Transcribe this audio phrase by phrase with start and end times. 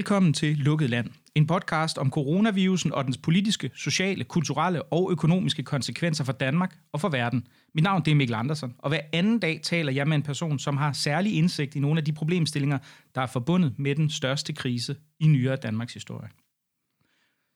[0.00, 5.62] Velkommen til Lukket Land, en podcast om coronavirusen og dens politiske, sociale, kulturelle og økonomiske
[5.62, 7.46] konsekvenser for Danmark og for verden.
[7.74, 10.58] Mit navn det er Mikkel Andersen, og hver anden dag taler jeg med en person,
[10.58, 12.78] som har særlig indsigt i nogle af de problemstillinger,
[13.14, 16.28] der er forbundet med den største krise i nyere Danmarks historie.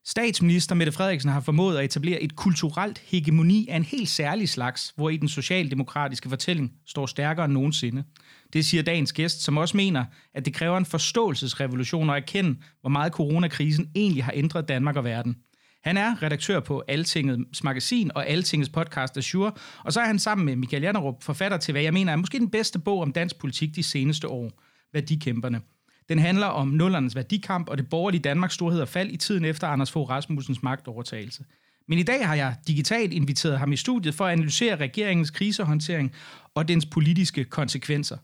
[0.06, 4.92] Statsminister Mette Frederiksen har formået at etablere et kulturelt hegemoni af en helt særlig slags,
[4.96, 8.04] hvor i den socialdemokratiske fortælling står stærkere end nogensinde.
[8.52, 10.04] Det siger dagens gæst, som også mener,
[10.34, 15.04] at det kræver en forståelsesrevolution at erkende, hvor meget coronakrisen egentlig har ændret Danmark og
[15.04, 15.36] verden.
[15.84, 19.52] Han er redaktør på Altingets magasin og Altingets podcast Azure,
[19.84, 22.38] og så er han sammen med Michael Jannerup forfatter til, hvad jeg mener er måske
[22.38, 24.60] den bedste bog om dansk politik de seneste år,
[24.92, 25.60] Værdikæmperne.
[26.08, 29.66] Den handler om nullernes værdikamp og det borgerlige Danmarks storhed og fald i tiden efter
[29.66, 31.44] Anders Fogh Rasmussens magtovertagelse.
[31.88, 36.12] Men i dag har jeg digitalt inviteret ham i studiet for at analysere regeringens krisehåndtering
[36.54, 38.16] og dens politiske konsekvenser.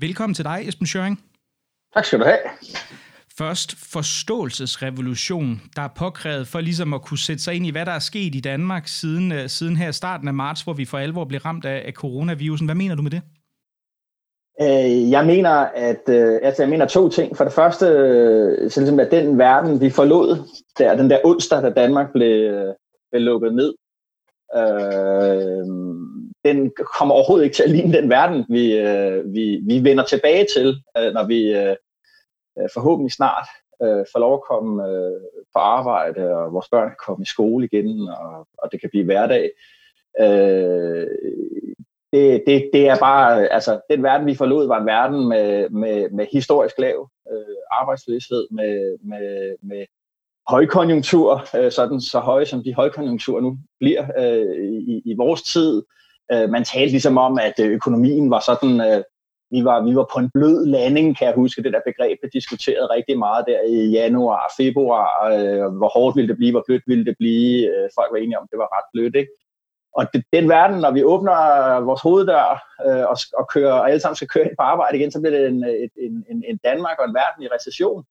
[0.00, 1.20] Velkommen til dig, Esben Schøring.
[1.94, 2.38] Tak skal du have.
[3.38, 7.92] Først forståelsesrevolution, der er påkrævet for ligesom at kunne sætte sig ind i, hvad der
[7.92, 11.24] er sket i Danmark siden, øh, siden her starten af marts, hvor vi for alvor
[11.24, 12.66] blev ramt af, af coronavirusen.
[12.66, 13.22] Hvad mener du med det?
[14.60, 17.36] Øh, jeg mener, at øh, altså jeg mener to ting.
[17.36, 20.36] For det første, øh, så ligesom at den verden, vi forlod,
[20.78, 22.74] der, den der onsdag, da Danmark blev, øh,
[23.10, 23.74] blev lukket ned,
[24.56, 25.66] øh,
[26.44, 30.46] den kommer overhovedet ikke til at ligne den verden, vi, øh, vi, vi vender tilbage
[30.56, 30.68] til,
[30.98, 31.76] øh, når vi øh,
[32.58, 33.48] øh, forhåbentlig snart
[33.82, 35.20] øh, får lov at komme øh,
[35.54, 39.04] på arbejde, og vores børn kan komme i skole igen, og, og det kan blive
[39.04, 39.50] hverdag.
[40.20, 41.06] Øh,
[42.16, 46.10] det, det, det er bare, altså, den verden, vi forlod, var en verden med, med,
[46.10, 49.84] med historisk lav øh, arbejdsløshed, med, med, med
[50.48, 55.82] højkonjunktur, øh, sådan så høje som de højkonjunkturer nu bliver øh, i, i vores tid.
[56.32, 59.02] Øh, man talte ligesom om, at øh, økonomien var sådan, øh,
[59.50, 62.28] vi, var, vi var på en blød landing, kan jeg huske, det der begreb, vi
[62.32, 66.82] diskuterede rigtig meget der i januar, februar, øh, hvor hårdt ville det blive, hvor blødt
[66.86, 69.32] ville det blive, øh, folk var enige om, det var ret blødt, ikke?
[69.96, 72.48] Og det, den verden, når vi åbner vores hoveddør
[72.86, 75.38] øh, og, og, kører, og alle sammen skal køre ind på arbejde igen, så bliver
[75.38, 75.64] det en,
[75.96, 78.04] en, en, en Danmark og en verden i recession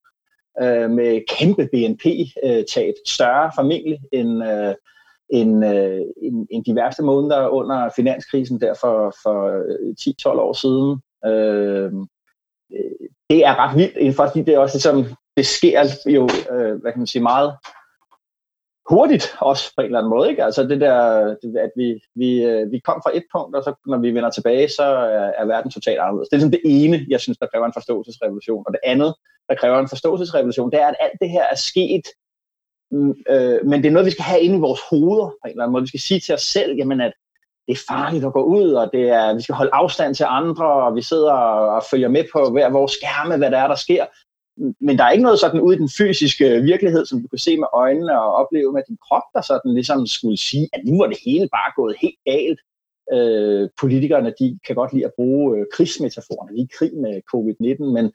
[0.62, 4.74] øh, med kæmpe BNP-tab, større formentlig end, øh,
[5.30, 9.94] end, øh, end, end de værste måneder under finanskrisen der for, for øh,
[10.34, 11.00] 10-12 år siden.
[11.26, 11.92] Øh,
[12.76, 15.04] øh, det er ret vildt, fordi det er også ligesom,
[15.36, 17.56] det sker jo, øh, hvad kan man sige, meget
[18.90, 20.30] hurtigt også på en eller anden måde.
[20.30, 20.44] Ikke?
[20.44, 20.96] Altså det der,
[21.66, 24.68] at vi, vi, øh, vi kom fra et punkt, og så når vi vender tilbage,
[24.68, 26.28] så er, er verden totalt anderledes.
[26.28, 28.64] Det er ligesom det ene, jeg synes, der kræver en forståelsesrevolution.
[28.66, 29.14] Og det andet,
[29.48, 32.06] der kræver en forståelsesrevolution, det er, at alt det her er sket,
[32.90, 35.50] mm, øh, men det er noget, vi skal have inde i vores hoveder på en
[35.50, 35.82] eller anden måde.
[35.82, 37.12] Vi skal sige til os selv, jamen, at
[37.66, 40.66] det er farligt at gå ud, og det er, vi skal holde afstand til andre,
[40.66, 41.32] og vi sidder
[41.76, 44.04] og følger med på hver vores skærme, hvad der er, der sker
[44.56, 47.38] men der er ikke noget sådan ude i den fysiske øh, virkelighed, som du kan
[47.38, 50.98] se med øjnene og opleve med din krop, der sådan ligesom skulle sige, at nu
[50.98, 52.60] var det hele bare gået helt galt.
[53.12, 56.52] Øh, politikerne, de kan godt lide at bruge øh, krigsmetaforerne.
[56.52, 58.12] Vi er i krig med covid-19, men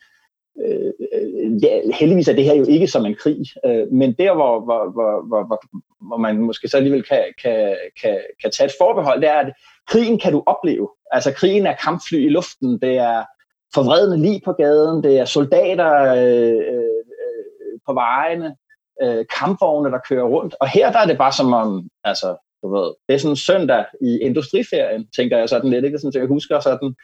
[0.63, 3.45] øh, øh, ja, heldigvis er det her jo ikke som en krig.
[3.65, 5.61] Øh, men der, hvor, hvor, hvor, hvor,
[6.07, 9.53] hvor man måske så alligevel kan, kan, kan, kan tage et forbehold, det er, at
[9.87, 10.89] krigen kan du opleve.
[11.11, 13.23] Altså krigen er kampfly i luften, det er
[13.73, 18.55] forvredende lig på gaden, det er soldater øh, øh, øh, på vejene,
[19.01, 20.55] øh, kampvogne, der kører rundt.
[20.59, 23.35] Og her der er det bare som om, altså, du ved, det er sådan en
[23.35, 25.97] søndag i industriferien, tænker jeg sådan lidt, ikke?
[25.97, 26.95] Sådan, så jeg husker sådan,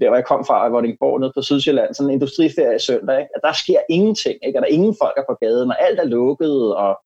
[0.00, 3.18] der hvor jeg kom fra, hvor det går ned på Sydsjælland, sådan en industriferie søndag,
[3.18, 3.30] ikke?
[3.36, 4.58] at der sker ingenting, ikke?
[4.58, 6.98] at der er ingen folk er på gaden, og alt er lukket, og,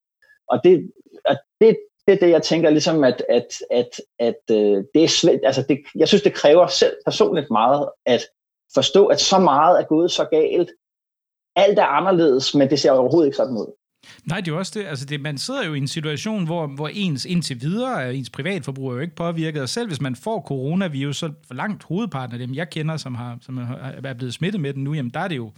[0.47, 0.91] og det,
[1.25, 1.77] og det,
[2.07, 5.63] det er det, jeg tænker ligesom, at, at, at, at øh, det er svært, altså
[5.69, 8.21] det, jeg synes, det kræver selv personligt meget, at
[8.73, 10.69] forstå, at så meget er gået så galt.
[11.55, 13.73] Alt er anderledes, men det ser overhovedet ikke sådan ud.
[14.25, 14.85] Nej, det er jo også det.
[14.85, 18.29] Altså det, man sidder jo i en situation, hvor, hvor ens indtil videre, øh, ens
[18.29, 22.33] privatforbrug er jo ikke påvirket, og selv hvis man får coronavirus, så for langt hovedparten
[22.33, 23.57] af dem, jeg kender, som, har, som
[24.03, 25.51] er blevet smittet med den nu, jamen der er det jo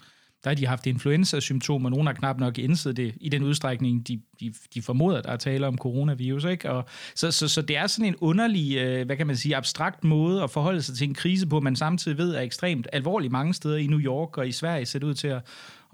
[0.43, 1.89] der har de haft influenza-symptomer.
[1.89, 5.37] Nogle har knap nok indset det i den udstrækning, de, de, de formoder, der er
[5.37, 6.45] tale om coronavirus.
[6.45, 6.71] Ikke?
[6.71, 6.85] Og
[7.15, 10.43] så, så, så det er sådan en underlig, øh, hvad kan man sige, abstrakt måde
[10.43, 13.77] at forholde sig til en krise på, man samtidig ved er ekstremt alvorlig mange steder
[13.77, 15.41] i New York og i Sverige ser det ud til at,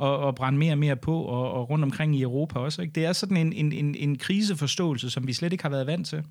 [0.01, 2.81] at, at brænde mere og mere på, og, og rundt omkring i Europa også.
[2.81, 2.94] Ikke?
[2.94, 6.07] Det er sådan en, en, en, en kriseforståelse, som vi slet ikke har været vant
[6.07, 6.24] til.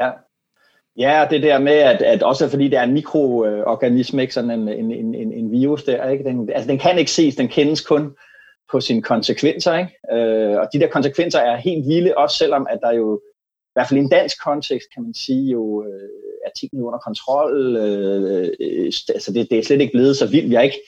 [0.00, 0.10] Ja,
[0.98, 4.68] Ja, det der med, at, at også fordi det er en mikroorganisme, ikke sådan en,
[4.68, 6.24] en, en, en virus der, ikke?
[6.24, 8.16] Den, altså den kan ikke ses, den kendes kun
[8.72, 9.92] på sine konsekvenser, ikke?
[10.12, 13.20] Øh, og de der konsekvenser er helt vilde, også selvom at der jo,
[13.66, 16.08] i hvert fald i en dansk kontekst, kan man sige jo, øh,
[16.46, 20.50] er tingene under kontrol, øh, øh, altså det, det er slet ikke blevet så vildt,
[20.50, 20.80] vi har ikke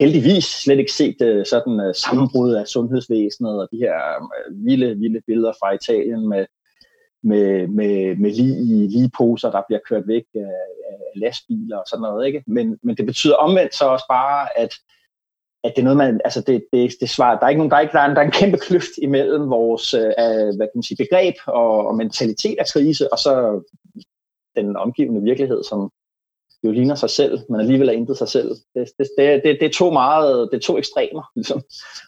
[0.00, 3.94] heldigvis slet ikke set øh, sådan øh, sammenbrud af sundhedsvæsenet og de her
[4.38, 6.46] øh, vilde, vilde billeder fra Italien med,
[7.22, 10.54] med, med, med lige, lige poser, der bliver kørt væk af,
[10.90, 12.26] af lastbiler og sådan noget.
[12.26, 12.44] Ikke?
[12.46, 14.74] Men, men det betyder omvendt så også bare, at
[15.64, 17.76] at det er noget, man, altså det, det, det svarer, der er ikke nogen, der
[17.76, 20.78] er, ikke, der, er en, der er en kæmpe kløft imellem vores uh, hvad kan
[20.78, 23.62] man sige, begreb og, og mentalitet af krise, og så
[24.56, 25.90] den omgivende virkelighed, som
[26.64, 28.50] jo ligner sig selv, men alligevel er intet sig selv.
[28.74, 31.62] Det, det, det, det, det er to meget, det er to ekstremer, ligesom,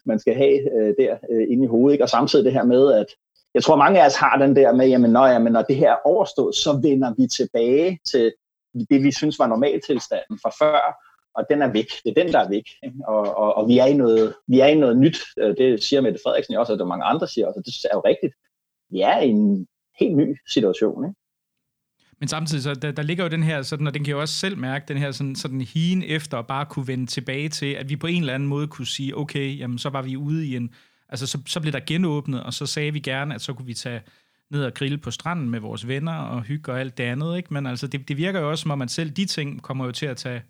[0.05, 2.05] man skal have øh, der øh, inde i hovedet, ikke?
[2.05, 3.07] og samtidig det her med, at
[3.55, 5.93] jeg tror, mange af os har den der med, jamen, når, jamen, når det her
[5.93, 8.33] er overstået, så vender vi tilbage til
[8.91, 11.05] det, vi synes var normaltilstanden fra før,
[11.35, 11.87] og den er væk.
[12.05, 12.65] Det er den, der er væk.
[12.83, 12.97] Ikke?
[13.09, 15.19] Og, og, og vi, er i noget, vi er i noget nyt.
[15.39, 17.97] Øh, det siger Mette Frederiksen også, og det mange andre siger også, og det er
[17.97, 18.35] jo rigtigt.
[18.91, 19.67] Vi er i en
[20.01, 21.05] helt ny situation.
[21.05, 21.21] Ikke?
[22.21, 24.35] Men samtidig, så der, der ligger jo den her, sådan, og den kan jo også
[24.35, 27.89] selv mærke, den her sådan, sådan hien efter at bare kunne vende tilbage til, at
[27.89, 30.57] vi på en eller anden måde kunne sige, okay, jamen så var vi ude i
[30.57, 30.75] en,
[31.11, 33.75] altså så, så blev der genåbnet, og så sagde vi gerne, at så kunne vi
[33.75, 34.01] tage
[34.51, 37.55] ned og grille på stranden med vores venner og hygge og alt det andet, ikke?
[37.55, 39.93] Men altså, det, det virker jo også, som om man selv de ting kommer jo
[39.93, 40.43] til at tage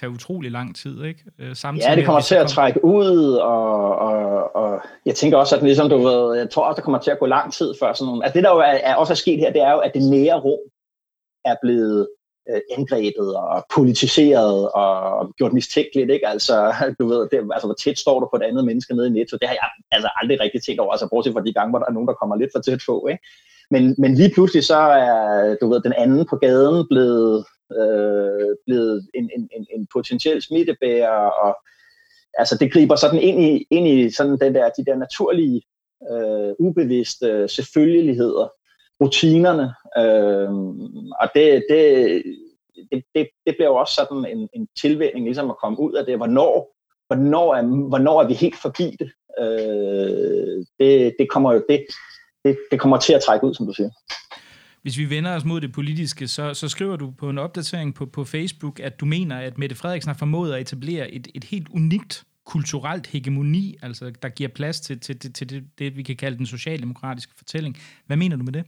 [0.00, 1.24] tage utrolig lang tid, ikke?
[1.38, 5.56] Øh, samtidig ja, det kommer til at trække ud, og, og, og jeg tænker også,
[5.56, 7.92] at ligesom du ved, jeg tror også, der kommer til at gå lang tid før
[7.92, 9.78] sådan nogle, altså det der jo er, er også er sket her, det er jo,
[9.78, 10.58] at det nære rum
[11.44, 12.08] er blevet
[12.50, 16.28] øh, angrebet og politiseret og gjort mistænkeligt, ikke?
[16.28, 19.10] Altså, du ved, det, altså, hvor tæt står du på et andet menneske nede i
[19.10, 21.78] Netto, det har jeg altså aldrig rigtig tænkt over, altså bortset fra de gange, hvor
[21.78, 23.24] der er nogen, der kommer lidt for tæt på, ikke?
[23.70, 27.44] Men, men lige pludselig så er, du ved, den anden på gaden blevet
[27.78, 31.56] øh, blevet en, en, en, en potentiel smittebærer, og
[32.34, 35.62] altså det griber sådan ind i, ind i sådan den der, de der naturlige,
[36.12, 38.52] øh, ubevidste øh, selvfølgeligheder,
[39.00, 40.50] rutinerne, øh,
[41.20, 42.22] og det, det,
[42.92, 46.04] det, det, det bliver jo også sådan en, en tilvænning, ligesom at komme ud af
[46.04, 49.10] det, hvornår, hvornår, er, hvornår er vi helt forbi det,
[49.40, 51.86] øh, det, det kommer jo, det,
[52.44, 53.90] det, det kommer til at trække ud, som du siger.
[54.82, 58.06] Hvis vi vender os mod det politiske, så, så skriver du på en opdatering på,
[58.06, 61.68] på Facebook, at du mener, at Mette Frederiksen har formået at etablere et, et helt
[61.68, 66.16] unikt kulturelt hegemoni, altså der giver plads til, til, til, til det, det, vi kan
[66.16, 67.76] kalde den socialdemokratiske fortælling.
[68.06, 68.64] Hvad mener du med det?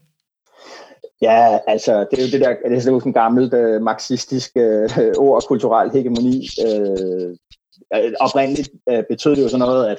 [1.22, 4.88] Ja, altså, det er jo det der, det er sådan en gammelt øh, marxistisk øh,
[5.18, 6.48] ord, kulturel hegemoni.
[6.66, 7.36] Øh,
[7.94, 9.98] øh, oprindeligt øh, betød det jo sådan noget, at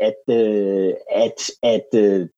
[0.00, 2.28] at, øh, at, at, øh,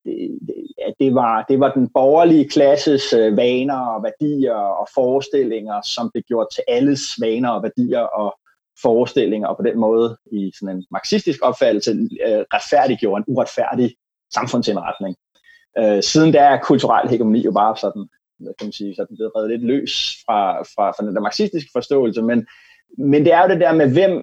[0.86, 6.10] at det, var, det var den borgerlige klasses øh, vaner og værdier og forestillinger, som
[6.12, 8.38] blev gjort til alles vaner og værdier og
[8.82, 13.94] forestillinger, og på den måde i sådan en marxistisk opfattelse øh, retfærdiggjorde en uretfærdig
[14.34, 15.16] samfundsindretning.
[15.78, 19.50] Øh, siden der er kulturel hegemoni jo bare sådan, kan man sige, sådan blevet reddet
[19.50, 19.92] lidt løs
[20.26, 22.46] fra, fra, fra den der marxistiske forståelse, men,
[22.98, 24.22] men det er jo det der med, hvem,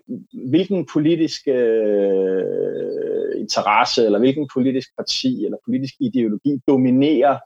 [0.50, 7.38] hvilken politisk øh, interesse, eller hvilken politisk parti, eller politisk ideologi dominerer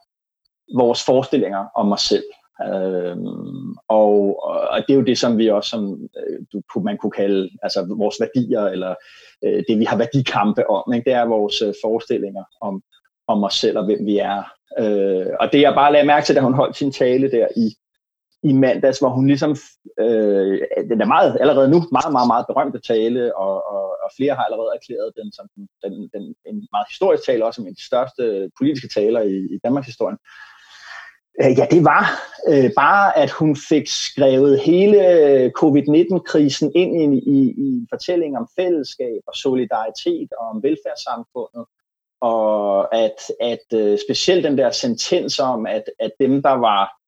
[0.76, 2.24] vores forestillinger om os selv.
[2.64, 7.50] Øhm, og, og det er jo det, som vi også, som øh, man kunne kalde
[7.62, 8.94] altså vores værdier, eller
[9.44, 10.92] øh, det, vi har værdikampe om.
[10.92, 11.04] Ikke?
[11.04, 12.82] Det er vores øh, forestillinger om,
[13.30, 14.42] om os selv og hvem vi er.
[14.78, 17.74] Øh, og det jeg bare lagde mærke til, da hun holdt sin tale der i
[18.42, 19.50] i mandags, hvor hun ligesom,
[20.00, 20.60] øh,
[20.90, 24.44] den er meget, allerede nu meget, meget, meget berømte tale, og, og, og flere har
[24.44, 27.80] allerede erklæret den som den, den, den, en meget historisk tale, også som en af
[27.80, 30.16] de største politiske taler i, i Danmarks historie.
[31.42, 32.04] Øh, ja, det var
[32.50, 35.00] øh, bare, at hun fik skrevet hele
[35.60, 41.64] covid-19-krisen ind i, i, i en fortælling om fællesskab og solidaritet og om velfærdssamfundet,
[42.20, 47.00] og at, at øh, specielt den der sentens om, at, at dem, der var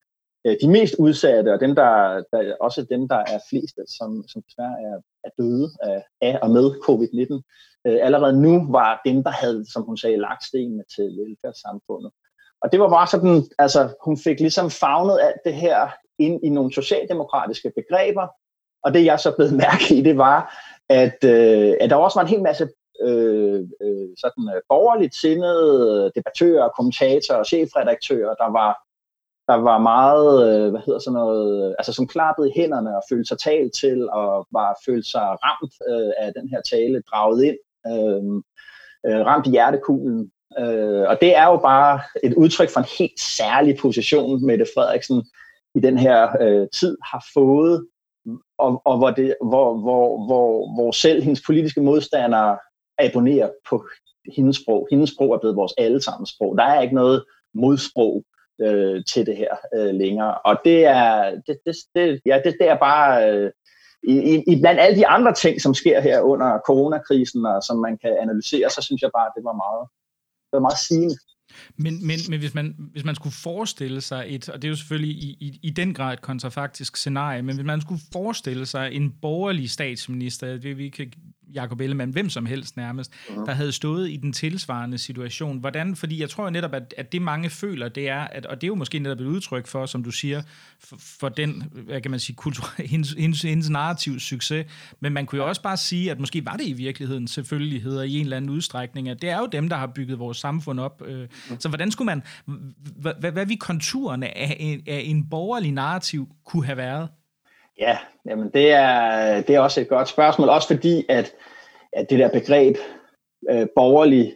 [0.47, 4.43] Øh, de mest udsatte, og dem, der, der, også dem, der er flest, som, som
[4.43, 7.35] desværre er, er døde af, af og med covid-19,
[7.87, 12.11] øh, allerede nu var dem, der havde, som hun sagde, lagt stenene til velfærdssamfundet.
[12.63, 15.89] Og det var bare sådan, altså hun fik ligesom fagnet alt det her
[16.19, 18.27] ind i nogle socialdemokratiske begreber,
[18.85, 20.39] og det jeg så blev mærke i, det var,
[20.89, 22.69] at, øh, at der også var en hel masse
[23.09, 25.71] øh, øh, sådan øh, borgerligt sindede
[26.05, 28.73] øh, debattører, kommentatorer og chefredaktører, der var
[29.49, 33.03] der var meget, øh, hvad hedder sådan noget, øh, altså som klappede i hænderne og
[33.11, 37.45] følte sig talt til, og var følte sig ramt øh, af den her tale, draget
[37.45, 38.23] ind, øh,
[39.07, 40.31] øh, ramt i hjertekuglen.
[40.59, 45.25] Øh, og det er jo bare et udtryk for en helt særlig position, Mette Frederiksen
[45.75, 47.87] i den her øh, tid har fået,
[48.59, 52.59] og, og hvor, det, hvor, hvor, hvor, hvor selv hendes politiske modstandere
[52.99, 53.85] abonnerer på
[54.37, 54.89] hendes sprog.
[54.91, 56.59] Hendes sprog er blevet vores allesammens sprog.
[56.59, 58.25] Der er ikke noget modsprog
[58.61, 60.39] øh, til det her øh, længere.
[60.39, 63.51] Og det er, det, det, det, ja, det, det er bare, øh,
[64.09, 67.99] i, i, blandt alle de andre ting, som sker her under coronakrisen, og som man
[67.99, 69.89] kan analysere, så synes jeg bare, at det var meget,
[70.49, 71.17] det var meget sigende.
[71.77, 74.77] Men, men, men hvis, man, hvis man skulle forestille sig et, og det er jo
[74.77, 78.93] selvfølgelig i, i, i den grad et kontrafaktisk scenarie, men hvis man skulle forestille sig
[78.93, 81.13] en borgerlig statsminister, vi, vi kan
[81.55, 83.45] Jacob Ellemann, hvem som helst nærmest, uh-huh.
[83.45, 85.59] der havde stået i den tilsvarende situation.
[85.59, 88.67] Hvordan, fordi jeg tror netop, at, at det mange føler, det er, at, og det
[88.67, 90.43] er jo måske netop et udtryk for, som du siger,
[90.81, 94.67] for, for den, hvad kan man sige, kultur, hendes, hendes, hendes narrativ succes,
[95.01, 98.15] men man kunne jo også bare sige, at måske var det i virkeligheden selvfølgeligheder i
[98.15, 101.03] en eller anden udstrækning, at det er jo dem, der har bygget vores samfund op.
[101.07, 101.29] Øh.
[101.59, 102.23] Så hvordan skulle man,
[102.97, 107.09] hvad, hvad, hvad vi konturerne af en, af en borgerlig narrativ kunne have været?
[107.79, 111.35] Ja, jamen det er, det er også et godt spørgsmål, også fordi at,
[111.93, 112.77] at det der begreb
[113.51, 114.35] øh, borgerlig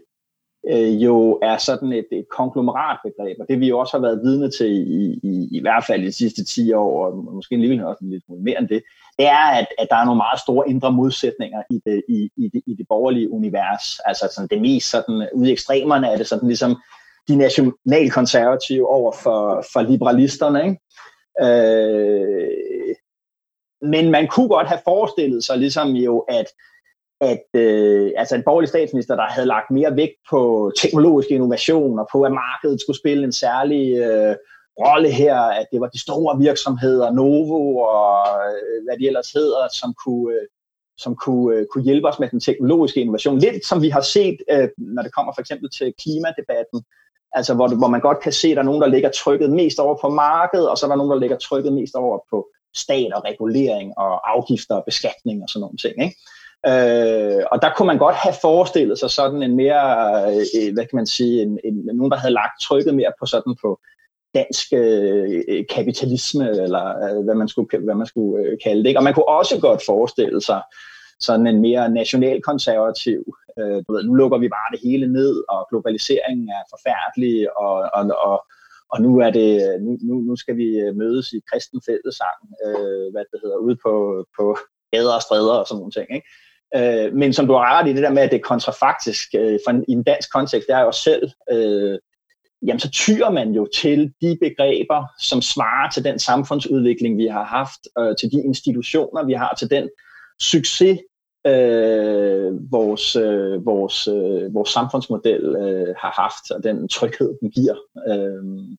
[0.69, 4.51] øh, jo er sådan et, et konglomeratbegreb, og det vi jo også har været vidne
[4.51, 8.05] til i, i, i hvert fald i de sidste 10 år, og måske alligevel også
[8.05, 8.83] lidt mere end det,
[9.19, 12.49] det er, at, at der er nogle meget store indre modsætninger i det, i, i
[12.49, 14.01] det, i det borgerlige univers.
[14.05, 16.77] Altså sådan det mest sådan, ude i ekstremerne er det sådan ligesom
[17.29, 20.79] de nationalkonservative over for, for liberalisterne, ikke?
[21.43, 22.97] Øh,
[23.87, 26.47] men man kunne godt have forestillet sig ligesom jo, at,
[27.21, 32.09] at øh, altså en borgerlig statsminister, der havde lagt mere vægt på teknologisk innovation og
[32.13, 34.37] på, at markedet skulle spille en særlig øh,
[34.79, 39.69] rolle her, at det var de store virksomheder, Novo og øh, hvad de ellers hedder,
[39.73, 40.47] som kunne, øh,
[40.99, 43.39] som kunne, øh, kunne hjælpe os med den teknologiske innovation.
[43.39, 46.83] Lidt som vi har set, øh, når det kommer for eksempel til klimadebatten,
[47.33, 49.79] altså hvor, hvor man godt kan se, at der er nogen, der ligger trykket mest
[49.79, 53.13] over på markedet, og så er der nogen, der ligger trykket mest over på stat
[53.13, 55.95] og regulering og afgifter og beskatning og sådan nogle ting.
[56.05, 56.17] Ikke?
[56.71, 59.85] Øh, og der kunne man godt have forestillet sig sådan en mere,
[60.33, 63.27] øh, øh, hvad kan man sige, en, en, nogen, der havde lagt trykket mere på
[63.27, 63.81] sådan på
[64.35, 68.89] dansk øh, kapitalisme, eller øh, hvad man skulle, hvad man skulle øh, kalde det.
[68.89, 69.01] Ikke?
[69.01, 70.61] Og man kunne også godt forestille sig
[71.21, 73.21] sådan en mere nationalkonservativ,
[73.59, 77.75] øh, du ved, nu lukker vi bare det hele ned, og globaliseringen er forfærdelig, og,
[77.95, 78.37] og, og
[78.93, 83.07] og nu er det nu, nu, nu skal vi øh, mødes i kristen fællesang, øh,
[83.13, 84.57] hvad det hedder, ude på, på
[84.93, 86.07] gader og stræder og sådan nogle ting.
[86.17, 86.29] Ikke?
[86.77, 89.59] Øh, men som du har ret i det der med, at det er kontrafaktisk øh,
[89.65, 91.99] for en, i en dansk kontekst, det er jo selv, øh,
[92.67, 97.45] jamen så tyrer man jo til de begreber, som svarer til den samfundsudvikling, vi har
[97.45, 99.89] haft, øh, til de institutioner, vi har, til den
[100.41, 100.99] succes,
[101.47, 107.77] øh, vores, øh, vores, øh, vores samfundsmodel øh, har haft, og den tryghed, den giver.
[108.09, 108.77] Øh,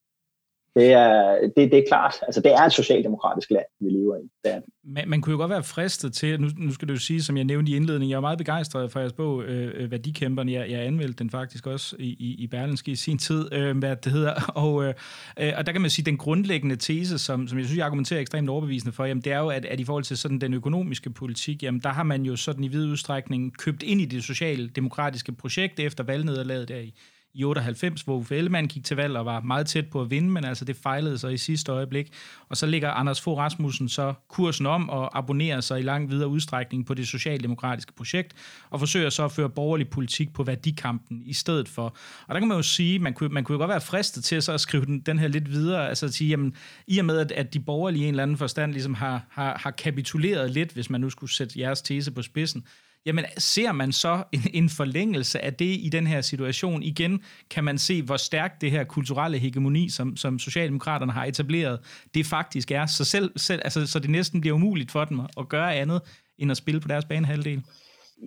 [0.78, 2.14] det er, det, det er klart.
[2.22, 4.22] Altså, det er et socialdemokratisk land, vi lever i.
[4.44, 6.98] Det er Man, man kunne jo godt være fristet til, nu, nu skal du jo
[6.98, 9.90] sige, som jeg nævnte i indledningen, jeg er meget begejstret for jeres bog, øh, øh,
[9.90, 10.52] Værdikæmperne.
[10.52, 13.96] Jeg, jeg anmeldte den faktisk også i, i, i Berlinske i sin tid, øh, hvad
[13.96, 14.34] det hedder.
[14.64, 14.94] Og, øh,
[15.38, 18.20] øh, og der kan man sige, den grundlæggende tese, som, som jeg synes, jeg argumenterer
[18.20, 21.10] ekstremt overbevisende for, jamen, det er jo, at, at i forhold til sådan den økonomiske
[21.10, 25.32] politik, jamen, der har man jo sådan i vid udstrækning købt ind i det socialdemokratiske
[25.32, 26.94] projekt efter valgnederlaget der i
[27.34, 30.30] i 98, hvor Uffe Ellemann gik til valg og var meget tæt på at vinde,
[30.30, 32.12] men altså det fejlede sig i sidste øjeblik.
[32.48, 36.28] Og så ligger Anders Fogh Rasmussen så kursen om og abonnerer sig i lang videre
[36.28, 38.34] udstrækning på det socialdemokratiske projekt,
[38.70, 41.96] og forsøger så at føre borgerlig politik på værdikampen i stedet for.
[42.26, 44.42] Og der kan man jo sige, man kunne, man kunne jo godt være fristet til
[44.42, 46.54] så at skrive den, den her lidt videre, altså at sige, jamen,
[46.86, 49.58] i og med, at, at de borgerlige i en eller anden forstand ligesom har, har,
[49.62, 52.64] har kapituleret lidt, hvis man nu skulle sætte jeres tese på spidsen,
[53.06, 56.82] Jamen, ser man så en, en forlængelse af det i den her situation?
[56.82, 61.80] Igen kan man se, hvor stærkt det her kulturelle hegemoni, som, som Socialdemokraterne har etableret,
[62.14, 62.86] det faktisk er.
[62.86, 66.02] Så, selv, selv, altså, så det næsten bliver umuligt for dem at gøre andet,
[66.38, 67.62] end at spille på deres banehalvdel.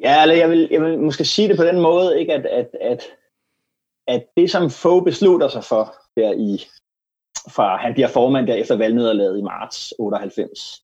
[0.04, 2.68] Ja, eller jeg vil, jeg vil måske sige det på den måde, ikke at, at,
[2.82, 3.04] at,
[4.08, 6.64] at det, som få beslutter sig for der i,
[7.52, 10.84] fra han bliver formand der efter valgnederlaget i marts 98,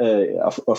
[0.00, 0.76] øh, og, og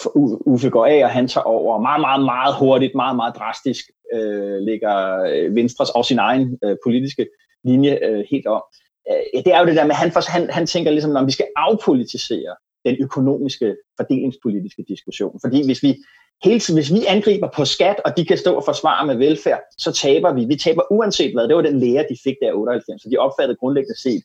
[0.48, 4.58] Uffe går af, og han tager over meget, meget, meget hurtigt, meget, meget drastisk, øh,
[4.62, 7.28] lægger øh, Venstres og sin egen øh, politiske
[7.64, 8.64] linje øh, helt om.
[9.12, 11.48] Øh, det er jo det der med, han, han, han tænker ligesom, at vi skal
[11.56, 15.40] afpolitisere den økonomiske, fordelingspolitiske diskussion.
[15.44, 15.96] Fordi hvis vi
[16.44, 19.62] hele tiden, hvis vi angriber på skat, og de kan stå og forsvare med velfærd,
[19.78, 20.46] så taber vi.
[20.46, 21.48] Vi taber uanset hvad.
[21.48, 23.02] Det var den lære, de fik der i 98.
[23.02, 24.24] Så de opfattede grundlæggende set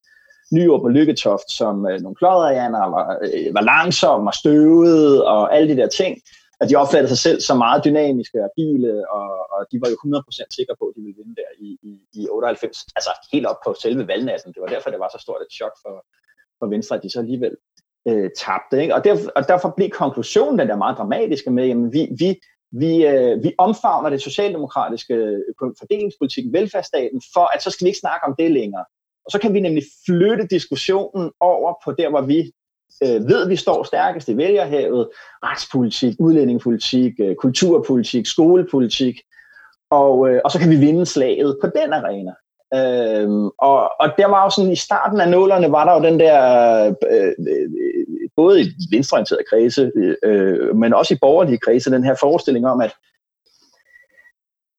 [0.53, 5.69] Nyrup og Lykketoft som øh, nogle klodderjaner, var, øh, var langsomme og støvede og alle
[5.73, 6.19] de der ting.
[6.61, 9.97] At de opfattede sig selv som meget dynamiske og agile, og, og de var jo
[9.97, 12.87] 100% sikre på, at de ville vinde der i, i, i 98.
[12.97, 14.53] Altså helt op på selve valgnatten.
[14.53, 15.95] Det var derfor, det var så stort et chok for,
[16.59, 17.57] for Venstre, at de så alligevel
[18.09, 18.83] øh, tabte.
[18.83, 18.95] Ikke?
[18.95, 22.31] Og, derfor, og derfor blev konklusionen den der meget dramatiske med, at vi, vi,
[22.83, 25.39] vi, øh, vi omfavner det socialdemokratiske øh,
[25.81, 28.85] fordelingspolitik, velfærdsstaten, for at så skal vi ikke snakke om det længere.
[29.25, 32.53] Og så kan vi nemlig flytte diskussionen over på der, hvor vi
[33.03, 35.09] øh, ved, vi står stærkest i vælgerhavet,
[35.43, 39.21] retspolitik, udlændingepolitik, øh, kulturpolitik, skolepolitik,
[39.91, 42.33] og, øh, og så kan vi vinde slaget på den arena.
[42.75, 46.21] Øhm, og, og der var jo sådan, i starten af nålerne var der jo den
[46.21, 46.39] der,
[46.87, 47.69] øh, øh,
[48.37, 52.81] både i venstreorienterede kredse, øh, øh, men også i borgerlige kredse, den her forestilling om,
[52.81, 52.95] at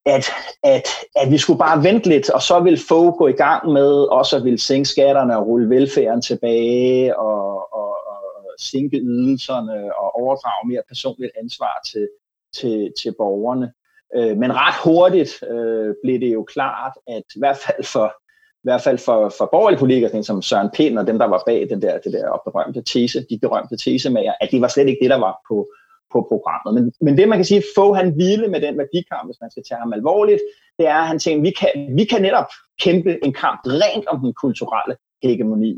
[0.06, 0.26] at,
[0.64, 3.92] at, at vi skulle bare vente lidt, og så vil få gå i gang med
[3.92, 8.26] også at ville sænke skatterne og rulle velfærden tilbage og, og, og
[8.60, 12.10] sænke ydelserne og overdrage mere personligt ansvar til,
[12.58, 13.74] til, til borgerne.
[14.16, 18.08] Øh, men ret hurtigt øh, blev det jo klart, at i hvert fald for,
[18.56, 21.68] i hvert fald for, for borgerlige politikere, som Søren Pind og dem, der var bag
[21.70, 25.10] den der, det der berømte tese, de berømte tesemager, at det var slet ikke det,
[25.10, 25.70] der var på,
[26.16, 26.72] på programmet.
[26.78, 29.64] Men, men det, man kan sige, få han ville med den værdikamp, hvis man skal
[29.70, 30.42] tage ham alvorligt,
[30.78, 32.50] det er, at han tænkte, vi kan, vi kan netop
[32.84, 35.74] kæmpe en kamp rent om den kulturelle hegemoni.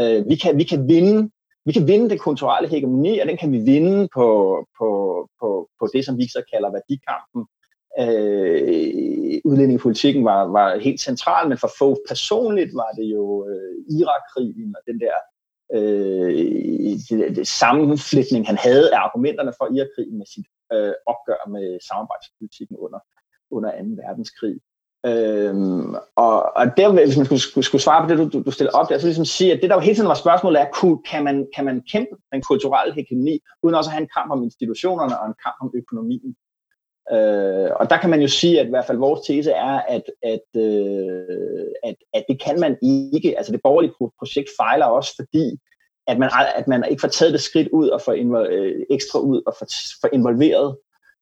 [0.00, 1.30] Øh, vi, kan, vi kan vinde
[1.68, 4.28] vi kan vinde det kulturelle hegemoni, og den kan vi vinde på,
[4.78, 4.90] på,
[5.40, 7.42] på, på det, som vi så kalder værdikampen,
[8.02, 14.74] øh, udlændingepolitikken var, var helt central, men for få personligt var det jo øh, Irakkrigen
[14.76, 15.16] og den der
[15.74, 23.00] øh, sammenflætning, han havde af argumenterne for Irakkrigen med sit øh, opgør med samarbejdspolitikken under,
[23.50, 23.76] under 2.
[24.02, 24.56] verdenskrig.
[25.06, 28.72] Øhm, og, og der, hvis man skulle, skulle, skulle svare på det, du, du stiller
[28.72, 30.66] op, det er så ligesom sige, at det der jo hele tiden var spørgsmålet er,
[30.72, 34.32] kunne, kan man, kan man kæmpe den kulturelle hegemoni, uden også at have en kamp
[34.32, 36.36] om institutionerne og en kamp om økonomien?
[37.12, 40.02] Øh, og der kan man jo sige, at i hvert fald vores tese er, at,
[40.22, 43.38] at, øh, at, at det kan man ikke.
[43.38, 45.58] Altså det borgerlige projekt fejler også, fordi
[46.06, 49.18] at man, at man ikke får taget det skridt ud og får invol- øh, ekstra
[49.18, 49.66] ud og får,
[50.00, 50.76] får involveret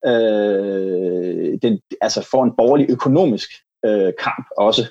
[0.07, 3.49] øh, den, altså for en borgerlig økonomisk
[3.85, 4.85] øh, kamp også.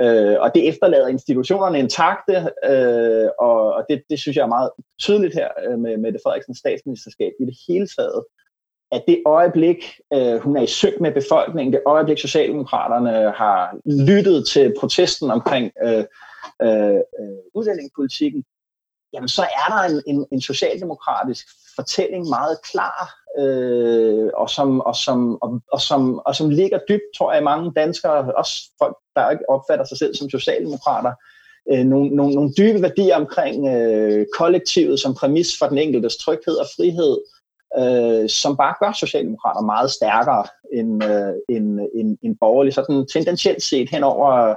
[0.00, 4.70] Øh, og det efterlader institutionerne intakte, øh, og, og det, det synes jeg er meget
[5.00, 8.24] tydeligt her øh, med, med det Frederiksen statsministerskab i det hele taget,
[8.92, 14.48] at det øjeblik, øh, hun er i søg med befolkningen, det øjeblik Socialdemokraterne har lyttet
[14.48, 16.04] til protesten omkring øh,
[16.62, 18.44] øh, øh, udlændingepolitikken,
[19.12, 21.46] jamen så er der en, en, en socialdemokratisk
[21.76, 27.10] fortælling meget klar, øh, og, som, og, som, og, og, som, og som ligger dybt,
[27.18, 31.12] tror jeg, i mange danskere, også folk, der ikke opfatter sig selv som socialdemokrater,
[31.72, 36.56] øh, nogle, nogle, nogle dybe værdier omkring øh, kollektivet som præmis for den enkeltes tryghed
[36.56, 37.18] og frihed,
[37.78, 43.62] øh, som bare gør Socialdemokrater meget stærkere end, øh, end, end, end borgerlige, sådan tendentielt
[43.62, 44.54] set hen over,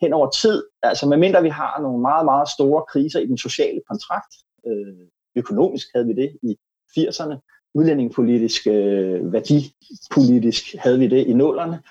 [0.00, 0.64] hen over tid.
[0.82, 4.34] Altså medmindre vi har nogle meget, meget store kriser i den sociale kontrakt.
[4.66, 6.56] Øh, økonomisk havde vi det i
[6.98, 7.36] 80'erne,
[7.74, 11.82] udlændingepolitisk, øh, værdipolitisk havde vi det i nullerne.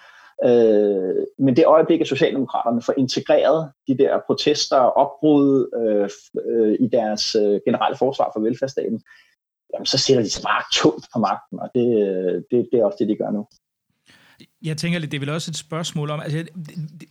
[0.46, 6.10] Øh, men det øjeblik, at Socialdemokraterne får integreret de der protester og opbrud øh,
[6.46, 9.02] øh, i deres øh, generelle forsvar for velfærdsstaten,
[9.73, 11.86] jamen, så sætter de sig bare tungt på magten, og det,
[12.51, 13.47] det, det er også det, de gør nu.
[14.62, 16.45] Jeg tænker lidt, det er vel også et spørgsmål om, altså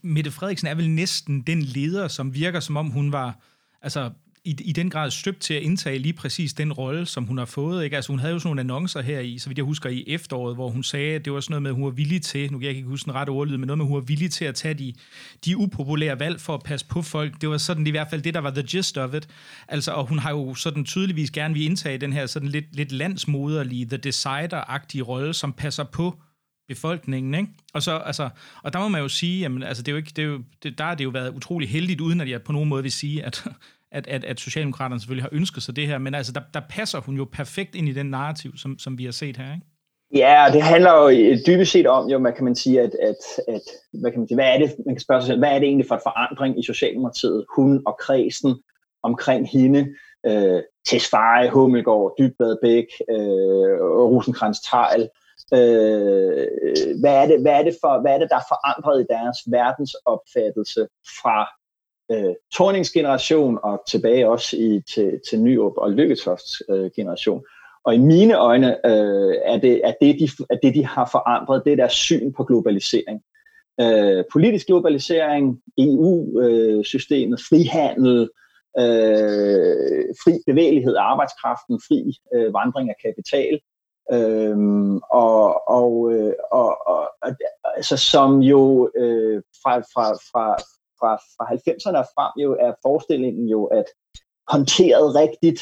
[0.02, 3.38] Mette Frederiksen er vel næsten den leder, som virker som om hun var,
[3.82, 4.10] altså
[4.46, 7.44] i, i den grad støbt til at indtage lige præcis den rolle, som hun har
[7.44, 7.84] fået.
[7.84, 7.96] Ikke?
[7.96, 10.54] Altså, hun havde jo sådan nogle annoncer her i, så vidt jeg husker, i efteråret,
[10.56, 12.58] hvor hun sagde, at det var sådan noget med, at hun var villig til, nu
[12.58, 14.44] kan jeg ikke huske den rette ordlyd, men noget med, at hun var villig til
[14.44, 14.92] at tage de,
[15.44, 17.40] de upopulære valg for at passe på folk.
[17.40, 19.28] Det var sådan i hvert fald det, der var the gist of it.
[19.68, 22.92] Altså, og hun har jo sådan tydeligvis gerne vil indtage den her sådan lidt, lidt
[22.92, 26.18] landsmoderlige, the decider-agtige rolle, som passer på
[26.68, 27.48] befolkningen, ikke?
[27.74, 28.28] Og, så, altså,
[28.62, 30.42] og der må man jo sige, jamen, altså, det er jo ikke, det er jo,
[30.62, 32.92] det, der har det jo været utrolig heldigt, uden at jeg på nogen måde vil
[32.92, 33.44] sige, at,
[33.92, 37.00] at, at, at Socialdemokraterne selvfølgelig har ønsket sig det her, men altså, der, der passer
[37.00, 39.66] hun jo perfekt ind i den narrativ, som, som vi har set her, ikke?
[40.14, 43.16] Ja, det handler jo dybest set om, jo, hvad kan man sige, at, at,
[43.48, 43.60] at
[44.00, 45.66] hvad, kan man sige, hvad er det, man kan spørge sig selv, hvad er det
[45.66, 48.62] egentlig for en forandring i Socialdemokratiet, hun og kredsen
[49.02, 49.94] omkring hende,
[50.26, 53.74] øh, Tesfaye, Hummelgaard, Dybbad Bæk, øh,
[54.10, 55.08] Rosenkrantz Tejl,
[55.54, 56.46] øh,
[57.00, 59.38] hvad, er det, hvad, er det for, hvad er det, der er forandret i deres
[59.46, 60.82] verdensopfattelse
[61.20, 61.36] fra
[62.12, 67.44] øh, Tornings generation og tilbage også i, til, til Nyrup og Lykketofts øh, generation.
[67.84, 71.62] Og i mine øjne øh, er, det, er, det, de, er det, de har forandret,
[71.64, 73.22] det er deres syn på globalisering.
[73.80, 78.20] Øh, politisk globalisering, EU-systemet, øh, frihandel,
[78.78, 83.60] øh, fri bevægelighed af arbejdskraften, fri øh, vandring af kapital,
[84.12, 87.30] Øhm, og, og, øh, og, og, og,
[87.76, 90.56] altså, som jo øh, fra, fra, fra,
[91.00, 93.84] fra, fra 90'erne og frem jo er forestillingen jo, at
[94.48, 95.60] håndteret rigtigt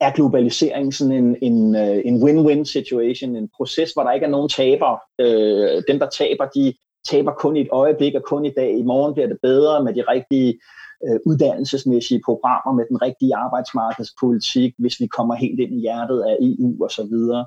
[0.00, 4.30] er globalisering sådan en, en, øh, en win-win situation, en proces, hvor der ikke er
[4.30, 4.98] nogen taber.
[5.18, 6.74] Øh, dem, der taber, de
[7.08, 8.78] taber kun i et øjeblik og kun i dag.
[8.78, 10.60] I morgen bliver det bedre med de rigtige
[11.06, 16.36] øh, uddannelsesmæssige programmer med den rigtige arbejdsmarkedspolitik, hvis vi kommer helt ind i hjertet af
[16.40, 17.46] EU og så videre.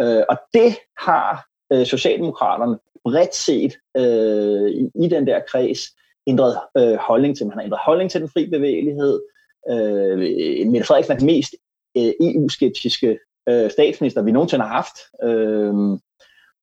[0.00, 5.80] Øh, og det har øh, Socialdemokraterne bredt set øh, i, i den der kreds
[6.26, 7.46] ændret øh, holdning til.
[7.46, 9.22] Man har ændret holdning til den fri bevægelighed.
[9.70, 10.18] Øh,
[10.70, 11.54] Mette Frederiksen er den mest
[11.96, 14.96] øh, EU-skeptiske øh, statsminister, vi nogensinde har haft.
[15.22, 15.98] Øh,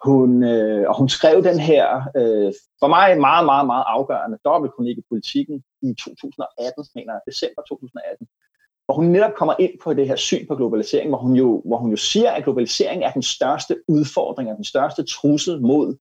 [0.05, 1.85] hun, øh, og hun skrev den her,
[2.17, 7.61] øh, for mig meget, meget, meget afgørende dobbeltkronik i politikken i 2018, mener jeg, december
[7.61, 8.27] 2018,
[8.85, 11.77] hvor hun netop kommer ind på det her syn på globalisering, hvor hun jo, hvor
[11.77, 15.97] hun jo siger, at globalisering er den største udfordring, er den største trussel mod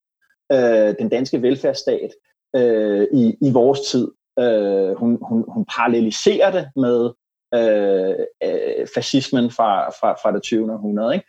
[0.53, 2.11] øh, den danske velfærdsstat
[2.57, 4.11] øh, i, i vores tid.
[4.39, 7.11] Øh, hun, hun, hun paralleliserer det med
[7.55, 10.73] øh, øh, fascismen fra, fra, fra det 20.
[10.73, 11.15] århundrede.
[11.15, 11.27] Ikke?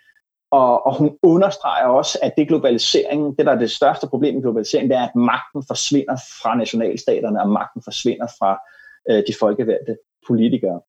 [0.52, 4.42] Og, og hun understreger også, at det globalisering, det der er det største problem med
[4.42, 8.60] globalisering, det er, at magten forsvinder fra nationalstaterne, og magten forsvinder fra
[9.10, 10.82] øh, de folkevalgte politikere.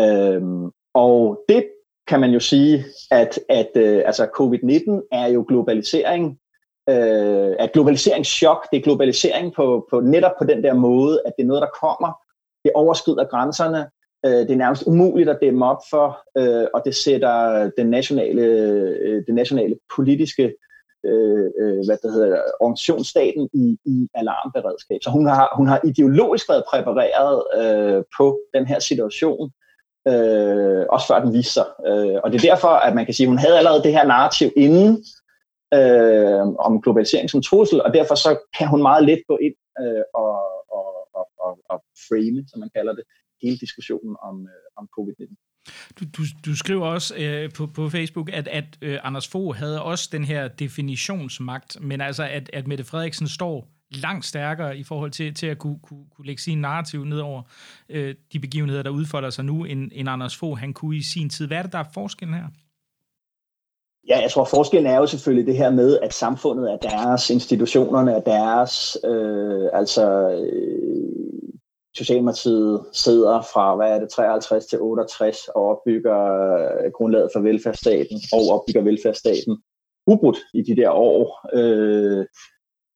[0.00, 1.68] Øhm, og det
[2.06, 6.38] kan man jo sige, at, at øh, altså covid-19 er jo globalisering,
[6.90, 11.42] øh, at globaliseringschok, det er globalisering på, på netop på den der måde, at det
[11.42, 12.12] er noget, der kommer,
[12.64, 13.86] det overskrider grænserne,
[14.26, 18.42] øh, det er nærmest umuligt at dæmme op for, øh, og det sætter den nationale,
[18.42, 20.54] øh, den nationale politiske
[21.06, 24.98] øh, øh, hvad det hedder, organisationsstaten i, i alarmberedskab.
[25.02, 29.50] Så hun har, hun har ideologisk været præpareret øh, på den her situation,
[30.08, 31.66] øh, også før den viste sig.
[31.86, 34.06] Øh, og det er derfor, at man kan sige, at hun havde allerede det her
[34.06, 35.04] narrativ inden
[35.76, 40.04] øh, om globalisering som trussel, og derfor så kan hun meget let gå ind øh,
[40.14, 40.34] og,
[40.78, 43.04] og, og, og, og frame, som man kalder det,
[43.42, 45.34] hele diskussionen om, øh, om covid-19.
[46.00, 49.82] Du, du, du skriver også øh, på, på Facebook, at, at øh, Anders Fogh havde
[49.82, 55.10] også den her definitionsmagt, men altså at, at Mette Frederiksen står langt stærkere i forhold
[55.10, 57.42] til, til at kunne, kunne, kunne lægge sin narrativ ned over
[57.88, 61.30] øh, de begivenheder, der udfolder sig nu, end, end Anders Fogh han kunne i sin
[61.30, 61.46] tid.
[61.46, 62.48] Hvad er det, der er forskellen her?
[64.08, 68.12] Ja, jeg tror, forskellen er jo selvfølgelig det her med, at samfundet er deres, institutionerne
[68.12, 71.24] er deres, øh, altså øh,
[71.96, 76.20] Socialdemokratiet sidder fra, hvad er det, 53 til 68 og opbygger
[76.84, 79.62] øh, grundlaget for velfærdsstaten og opbygger velfærdsstaten
[80.06, 81.48] ubrudt i de der år.
[81.54, 82.26] Øh,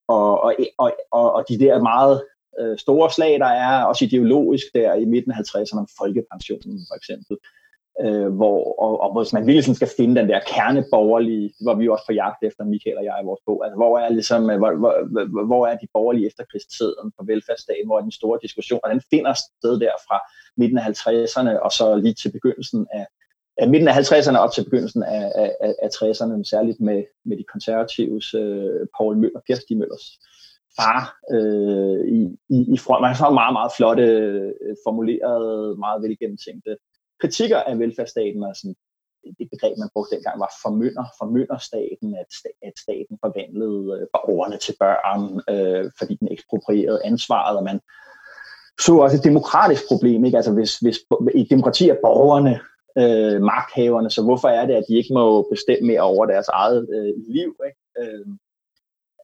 [0.08, 2.24] og, og, og, og, og de der meget
[2.60, 6.96] øh, store slag, der er også ideologisk der i midten af 50'erne om folkepensionen for
[6.96, 7.58] eksempel, øh,
[8.04, 12.06] Øh, hvor, og, og hvis man virkelig skal finde den der kerneborgerlige, hvor vi også
[12.06, 14.72] på jagt efter, Michael og jeg i vores bog, altså hvor er, ligesom, øh, hvor,
[14.82, 19.02] hvor, hvor, er de borgerlige efterkrigstiden på velfærdsstaten, hvor er den store diskussion, og den
[19.10, 20.18] finder sted der fra
[20.56, 23.06] midten af 50'erne og så lige til begyndelsen af,
[23.58, 27.44] af midten af 50'erne op til begyndelsen af, af, af 60'erne, særligt med, med de
[27.52, 30.06] konservatives øh, Paul Møller, Per Stig Møllers
[30.78, 31.02] far
[31.34, 32.20] øh, i,
[32.56, 33.02] i, i front.
[33.02, 36.76] Man har meget, meget flotte, øh, formulerede, meget velgennemtænkte
[37.20, 38.76] kritikker af velfærdsstaten, og sådan,
[39.38, 42.30] det begreb, man brugte dengang, var formynder, formynderstaten, at,
[42.62, 47.80] at staten forvandlede øh, borgerne til børn, øh, fordi den eksproprierede ansvaret, og man
[48.80, 50.24] så også et demokratisk problem.
[50.24, 50.36] Ikke?
[50.36, 50.98] Altså hvis, hvis
[51.34, 52.60] i demokrati er borgerne
[52.98, 56.88] øh, magthaverne, så hvorfor er det, at de ikke må bestemme mere over deres eget
[56.96, 57.56] øh, liv?
[57.68, 57.80] Ikke?
[58.00, 58.26] Øh,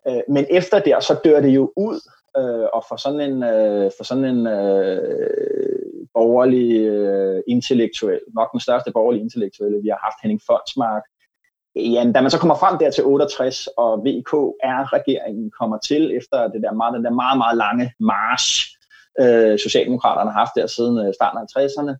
[0.08, 2.00] øh, men efter det, så dør det jo ud,
[2.36, 5.73] øh, og for sådan en, øh, for sådan en øh,
[6.14, 11.02] borgerlig øh, intellektuel, nok den største borgerlige intellektuelle, vi har haft, Henning Fondsmark,
[11.76, 16.62] Ja, da man så kommer frem der til 68, og VKR-regeringen kommer til efter det
[16.62, 18.46] der meget, den der meget, meget lange march,
[19.22, 21.94] øh, Socialdemokraterne har haft der siden øh, starten af 60'erne,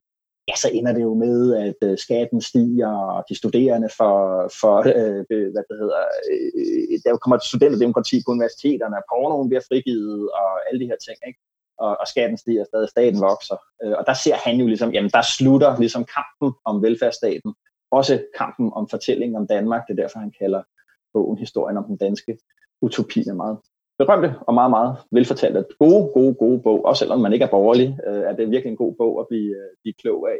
[0.49, 4.15] ja, så ender det jo med, at øh, skatten stiger, og de studerende for,
[4.61, 5.23] for øh,
[5.53, 10.91] hvad det hedder, øh, der kommer studenterdemokrati på universiteterne, pornoen bliver frigivet, og alle de
[10.91, 11.41] her ting, ikke?
[11.79, 13.57] Og, og skatten stiger stadig, staten vokser.
[13.85, 17.55] Øh, og der ser han jo ligesom, jamen der slutter ligesom kampen om velfærdsstaten,
[17.91, 20.63] også kampen om fortællingen om Danmark, det er derfor han kalder
[21.13, 22.39] bogen Historien om den danske
[22.83, 23.59] utopi er meget
[23.99, 25.65] berømte og meget, meget velfortalte.
[25.79, 28.77] Gode, gode, gode bog, også selvom man ikke er borgerlig, øh, er det virkelig en
[28.77, 30.39] god bog at blive, øh, blive klog af.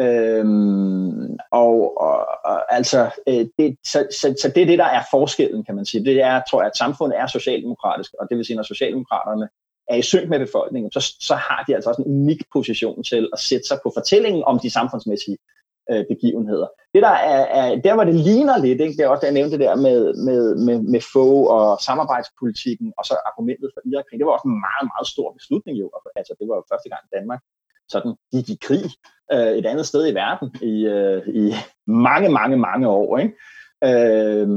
[0.00, 5.02] Øhm, og, og, og altså, øh, det, så, så, så det er det, der er
[5.10, 6.04] forskellen, kan man sige.
[6.04, 9.48] Det er, tror jeg, at samfundet er socialdemokratisk, og det vil sige, når socialdemokraterne
[9.88, 13.28] er i synk med befolkningen, så, så har de altså også en unik position til
[13.32, 15.38] at sætte sig på fortællingen om de samfundsmæssige
[15.90, 16.68] øh, begivenheder.
[16.94, 18.96] Det der er, er, der hvor det ligner lidt, ikke?
[18.96, 23.04] det er også det, jeg nævnte der med, med, med, med få og samarbejdspolitikken, og
[23.04, 25.86] så argumentet for Irak, det var også en meget, meget stor beslutning jo.
[26.16, 27.40] Altså, det var jo første gang Danmark
[27.88, 28.84] sådan gik i krig
[29.32, 31.54] øh, et andet sted i verden i, øh, i
[31.86, 33.18] mange, mange, mange år.
[33.18, 33.34] Ikke?
[33.84, 34.48] Øh,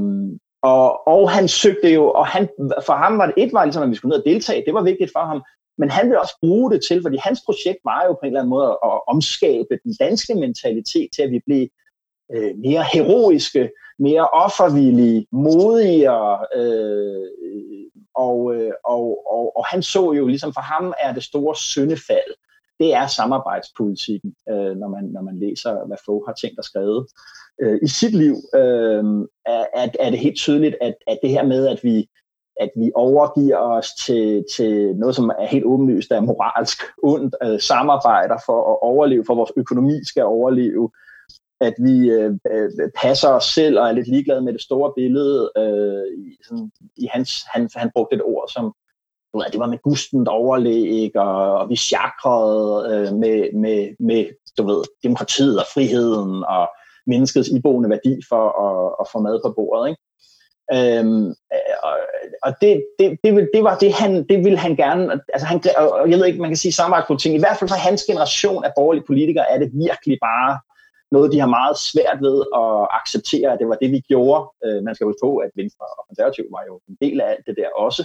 [0.61, 2.49] og, og han søgte jo, og han,
[2.85, 4.83] for ham var det et var ligesom, at vi skulle ned og deltage, det var
[4.83, 5.41] vigtigt for ham,
[5.77, 8.39] men han ville også bruge det til, fordi hans projekt var jo på en eller
[8.39, 11.67] anden måde at omskabe den danske mentalitet til, at vi blev
[12.33, 13.69] øh, mere heroiske,
[13.99, 17.27] mere offervillige, modigere, øh,
[18.15, 19.03] og, øh, og,
[19.35, 22.31] og, og han så jo, ligesom for ham er det store syndefald,
[22.79, 27.07] det er samarbejdspolitikken, øh, når, man, når man læser, hvad Fogh har tænkt og skrevet.
[27.61, 29.03] Øh, I sit liv øh,
[29.45, 32.09] er, er det helt tydeligt, at, at det her med, at vi,
[32.59, 37.59] at vi overgiver os til, til noget, som er helt åbenlyst, er moralsk ondt, øh,
[37.59, 40.91] samarbejder for at overleve, for vores økonomi skal overleve,
[41.61, 45.51] at vi øh, øh passer os selv og er lidt ligeglade med det store billede.
[45.57, 48.73] Øh, i, sådan, i hans, han, han brugte et ord som,
[49.33, 54.25] du ved, det var med gustent overlæg, og, og vi chakrede øh, med, med, med
[54.57, 56.69] du ved, demokratiet og friheden og
[57.09, 59.89] menneskets iboende værdi for at, at få mad på bordet.
[59.89, 60.01] Ikke?
[60.75, 61.27] Øhm,
[61.83, 61.95] og
[62.43, 66.09] og det, det, det, det var det, han, det ville han gerne, altså han, og
[66.09, 69.03] jeg ved ikke, man kan sige samarbejdspolitik, i hvert fald for hans generation af borgerlige
[69.07, 70.59] politikere, er det virkelig bare
[71.11, 74.41] noget, de har meget svært ved at acceptere, at det var det, vi gjorde.
[74.65, 77.45] Øh, man skal huske på, at Venstre og Konservativ var jo en del af alt
[77.47, 78.03] det der også.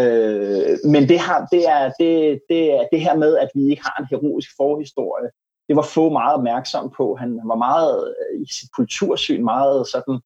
[0.00, 3.82] Øh, men det, har, det, er, det, det er det her med, at vi ikke
[3.88, 5.28] har en heroisk forhistorie,
[5.68, 7.16] det var få meget opmærksom på.
[7.20, 10.20] Han var meget øh, i sit kultursyn meget sådan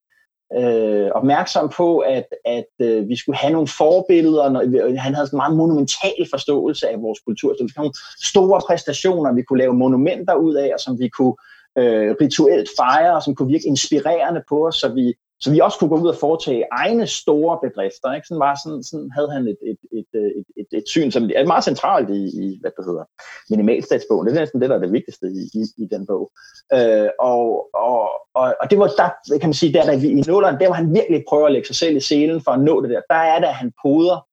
[0.58, 4.48] øh, opmærksom på, at, at øh, vi skulle have nogle forbilleder.
[4.48, 7.54] Når, øh, han havde en meget monumental forståelse af vores kultur.
[7.54, 7.94] Så vi nogle
[8.32, 11.34] store præstationer, vi kunne lave monumenter ud af, og som vi kunne
[11.78, 15.78] øh, rituelt fejre, og som kunne virke inspirerende på os, så vi, så vi også
[15.78, 18.12] kunne gå ud og foretage egne store bedrifter.
[18.12, 18.26] Ikke?
[18.26, 21.30] Sådan, var sådan, sådan havde han et, et, et, øh, et, et, et syn, som
[21.36, 23.04] er meget centralt i, i hvad det hedder,
[23.50, 24.26] minimalstatsbogen.
[24.26, 26.32] Det er næsten det, der er det vigtigste i, i, i den bog.
[26.72, 28.00] Øh, og, og,
[28.34, 30.94] og, og det var der, kan man sige, der, der i nulleren, der hvor han
[30.94, 33.38] virkelig prøver at lægge sig selv i selen for at nå det der, der er
[33.38, 34.26] det, at han poder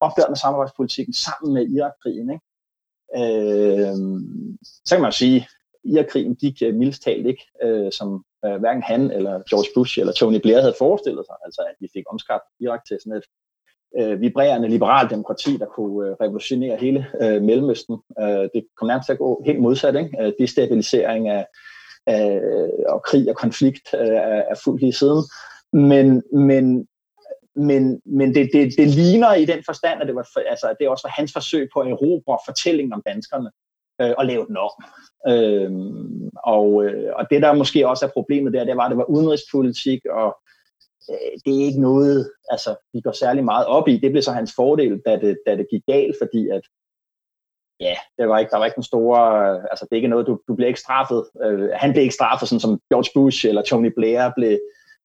[0.00, 2.30] opgøret med samarbejdspolitikken sammen med Irakkrigen.
[2.34, 2.44] Ikke?
[3.20, 3.96] Øh,
[4.86, 5.48] så kan man jo sige,
[5.84, 10.12] Irakkrigen gik uh, mildest talt ikke, øh, som Øh, hverken han eller George Bush eller
[10.12, 13.26] Tony Blair havde forestillet sig, altså at vi fik omskabt Irak til sådan et
[13.98, 17.96] øh, vibrerende liberalt demokrati, der kunne øh, revolutionere hele øh, Mellemøsten.
[18.20, 20.22] Øh, det kom nærmest til at gå helt modsat, ikke?
[20.22, 21.46] Øh, destabilisering af,
[22.06, 22.40] af,
[22.88, 25.22] og krig og konflikt øh, er, er fuldt lige siden.
[25.72, 26.88] Men, men,
[27.56, 30.90] men, men det, det, det ligner i den forstand, at det, var, altså, det er
[30.90, 33.50] også var hans forsøg på at erobre fortællingen om danskerne
[34.00, 34.70] øh, og lave den om.
[35.28, 35.70] Øh,
[36.44, 39.10] og, øh, og det der måske også er problemet der, det var, at det var
[39.10, 40.38] udenrigspolitik, og
[41.10, 43.98] øh, det er ikke noget, altså vi går særlig meget op i.
[43.98, 46.62] Det blev så hans fordel, da det, da det gik galt, fordi at
[47.80, 49.22] ja, det var ikke, der var ikke den store,
[49.70, 51.24] altså det er ikke noget, du, du blev ikke straffet.
[51.44, 54.58] Øh, han blev ikke straffet, sådan som George Bush eller Tony Blair blev,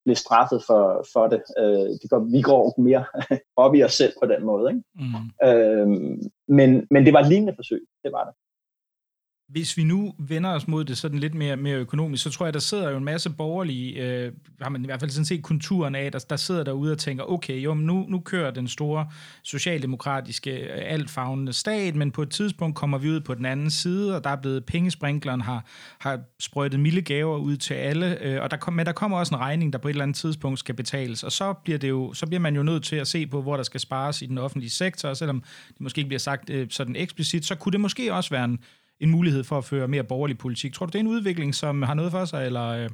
[0.05, 1.41] blev straffet for, for det.
[1.57, 3.05] Øh, det går, vi går mere
[3.63, 4.71] op i os selv på den måde.
[4.71, 4.83] Ikke?
[4.95, 5.47] Mm.
[5.47, 5.87] Øh,
[6.47, 8.33] men, men det var et lignende forsøg, det var det.
[9.47, 12.53] Hvis vi nu vender os mod det sådan lidt mere, mere økonomisk, så tror jeg,
[12.53, 14.31] der sidder jo en masse borgerlige, øh,
[14.61, 17.23] har man i hvert fald sådan set konturen af, der, der sidder derude og tænker,
[17.23, 19.07] okay, jo, men nu, nu kører den store
[19.43, 24.15] socialdemokratiske, øh, altfagende stat, men på et tidspunkt kommer vi ud på den anden side,
[24.15, 25.65] og der er blevet pengesprinkleren, har,
[25.99, 29.35] har sprøjtet milde gaver ud til alle, øh, og der, kom, men der kommer også
[29.35, 32.13] en regning, der på et eller andet tidspunkt skal betales, og så bliver, det jo,
[32.13, 34.37] så bliver man jo nødt til at se på, hvor der skal spares i den
[34.37, 37.79] offentlige sektor, og selvom det måske ikke bliver sagt øh, sådan eksplicit, så kunne det
[37.79, 38.59] måske også være en
[38.99, 40.73] en mulighed for at føre mere borgerlig politik.
[40.73, 42.67] Tror du, det er en udvikling, som har noget for sig, eller...
[42.67, 42.89] Øh?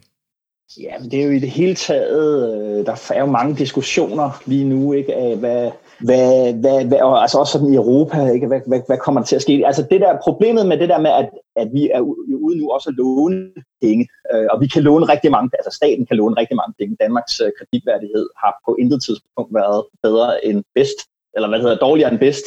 [0.80, 4.42] Ja, men det er jo i det hele taget, øh, der er jo mange diskussioner
[4.46, 8.48] lige nu, ikke, af hvad, hvad, hvad, hvad og altså også sådan i Europa, ikke,
[8.48, 9.64] hvad, hvad, hvad kommer der til at ske?
[9.66, 12.00] Altså det der problemet med det der med, at, at vi er
[12.46, 16.06] ude nu også at låne penge, øh, og vi kan låne rigtig mange, altså staten
[16.06, 16.98] kan låne rigtig mange penge.
[17.00, 21.00] Danmarks øh, kreditværdighed har på intet tidspunkt været bedre end bedst,
[21.36, 22.46] eller hvad hedder dårligere end bedst.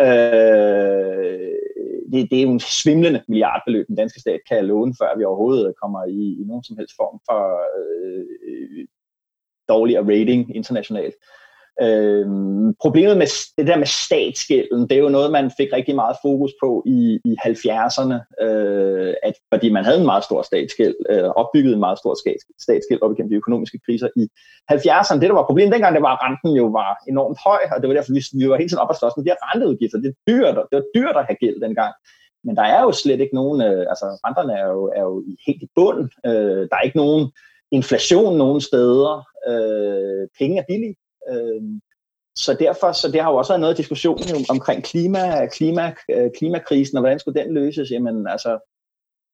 [0.00, 1.52] Øh,
[2.12, 5.74] det, det er jo en svimlende milliardbeløb, den danske stat kan låne, før vi overhovedet
[5.82, 7.40] kommer i, i nogen som helst form for
[7.78, 8.86] øh, øh
[9.68, 11.14] dårligere rating internationalt.
[11.80, 12.26] Øh,
[12.80, 13.26] problemet med
[13.58, 17.20] det der med statsgælden, det er jo noget, man fik rigtig meget fokus på i,
[17.24, 21.98] i 70'erne, øh, at, fordi man havde en meget stor statsgæld, øh, opbygget en meget
[21.98, 22.14] stor
[22.66, 24.24] statsgæld op igennem de økonomiske kriser i
[24.72, 25.18] 70'erne.
[25.20, 27.88] Det, der var problemet dengang, det var, at renten jo var enormt høj, og det
[27.88, 29.98] var derfor, vi, vi var helt tiden op og slås med de her renteudgifter.
[29.98, 31.92] Det, er dyrt, det var dyrt at have gæld dengang.
[32.44, 35.62] Men der er jo slet ikke nogen, øh, altså renterne er jo, er jo helt
[35.62, 36.08] i bund.
[36.26, 37.30] Øh, der er ikke nogen
[37.78, 39.26] inflation nogen steder.
[39.50, 40.96] Øh, penge er billige.
[41.32, 41.62] Øh,
[42.36, 44.18] så derfor, så det har jo også været noget diskussion
[44.50, 47.90] omkring klima, klima, øh, klimakrisen, og hvordan skulle den løses?
[47.90, 48.58] Jamen, altså,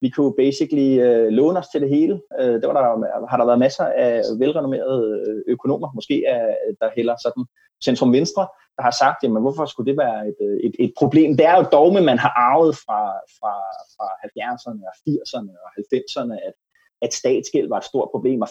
[0.00, 2.20] vi kunne basically øh, låne os til det hele.
[2.40, 6.88] Øh, det var der, har der været masser af velrenommerede øh, økonomer, måske er, der
[6.96, 7.44] hælder sådan
[7.84, 11.37] centrum venstre, der har sagt, jamen hvorfor skulle det være et, et, et problem?
[11.37, 13.00] Det er jo dogme, man har arvet fra,
[13.38, 13.54] fra,
[13.94, 16.56] fra 70'erne og 80'erne og 90'erne, at,
[17.02, 18.48] at statsgæld var et stort problem, og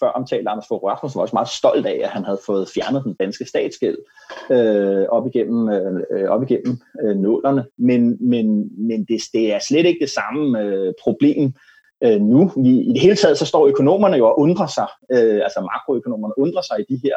[0.00, 3.04] før omtalte Anders Fogh Rasmussen var også meget stolt af, at han havde fået fjernet
[3.04, 3.98] den danske statsgæld
[4.50, 7.64] øh, op igennem, øh, op igennem øh, nålerne.
[7.78, 11.52] Men, men, men det, det er slet ikke det samme øh, problem
[12.04, 12.52] øh, nu.
[12.56, 16.38] Vi, I det hele taget så står økonomerne jo og undrer sig, øh, altså makroøkonomerne
[16.38, 17.16] undrer sig i de her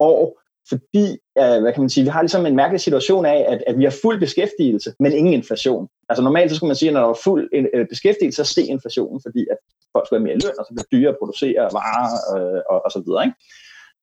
[0.00, 1.06] år, fordi,
[1.38, 3.84] øh, hvad kan man sige, vi har ligesom en mærkelig situation af, at, at vi
[3.84, 5.88] har fuld beskæftigelse, men ingen inflation.
[6.08, 8.68] Altså normalt så skulle man sige, at når der var fuld øh, beskæftigelse, så steg
[8.68, 9.56] inflationen, fordi at
[9.94, 12.78] folk skal have mere løn, og så bliver det dyrere at producere varer øh, og,
[12.84, 13.22] og så videre.
[13.26, 13.38] Ikke?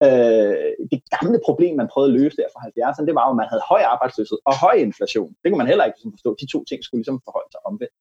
[0.06, 3.42] Øh, det gamle problem, man prøvede at løse der fra 70'erne, det var jo, at
[3.42, 5.32] man havde høj arbejdsløshed og høj inflation.
[5.42, 6.30] Det kunne man heller ikke ligesom forstå.
[6.42, 7.96] De to ting skulle ligesom forholde sig omvendt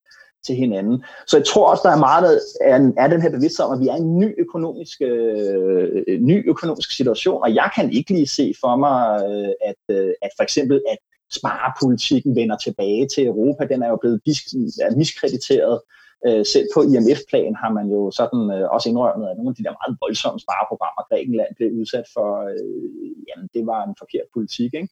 [0.46, 1.04] til hinanden.
[1.26, 3.88] Så jeg tror også, der er meget af, er den her bevidsthed om, at vi
[3.88, 8.54] er i en ny økonomisk, øh, ny økonomisk situation, og jeg kan ikke lige se
[8.62, 10.98] for mig, øh, at, øh, at for eksempel, at
[11.38, 13.64] sparepolitikken vender tilbage til Europa.
[13.64, 15.80] Den er jo blevet dis- er miskrediteret.
[16.26, 19.64] Øh, selv på IMF-plan har man jo sådan øh, også indrømmet, at nogle af de
[19.64, 24.70] der meget voldsomme spareprogrammer, Grækenland blev udsat for, øh, jamen det var en forkert politik.
[24.74, 24.88] Ikke?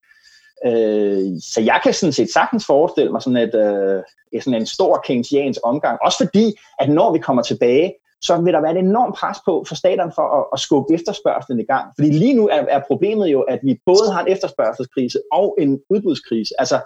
[0.68, 4.02] Øh, så jeg kan sådan set sagtens forestille mig sådan, at, øh,
[4.40, 6.46] sådan en stor keynesiansk omgang, også fordi,
[6.80, 7.94] at når vi kommer tilbage,
[8.26, 11.60] så vil der være et enormt pres på for staterne for at, at skubbe efterspørgselen
[11.60, 11.86] i gang.
[11.96, 15.80] Fordi lige nu er, er problemet jo, at vi både har en efterspørgselskrise og en
[15.90, 16.54] udbudskrise.
[16.58, 16.76] Altså,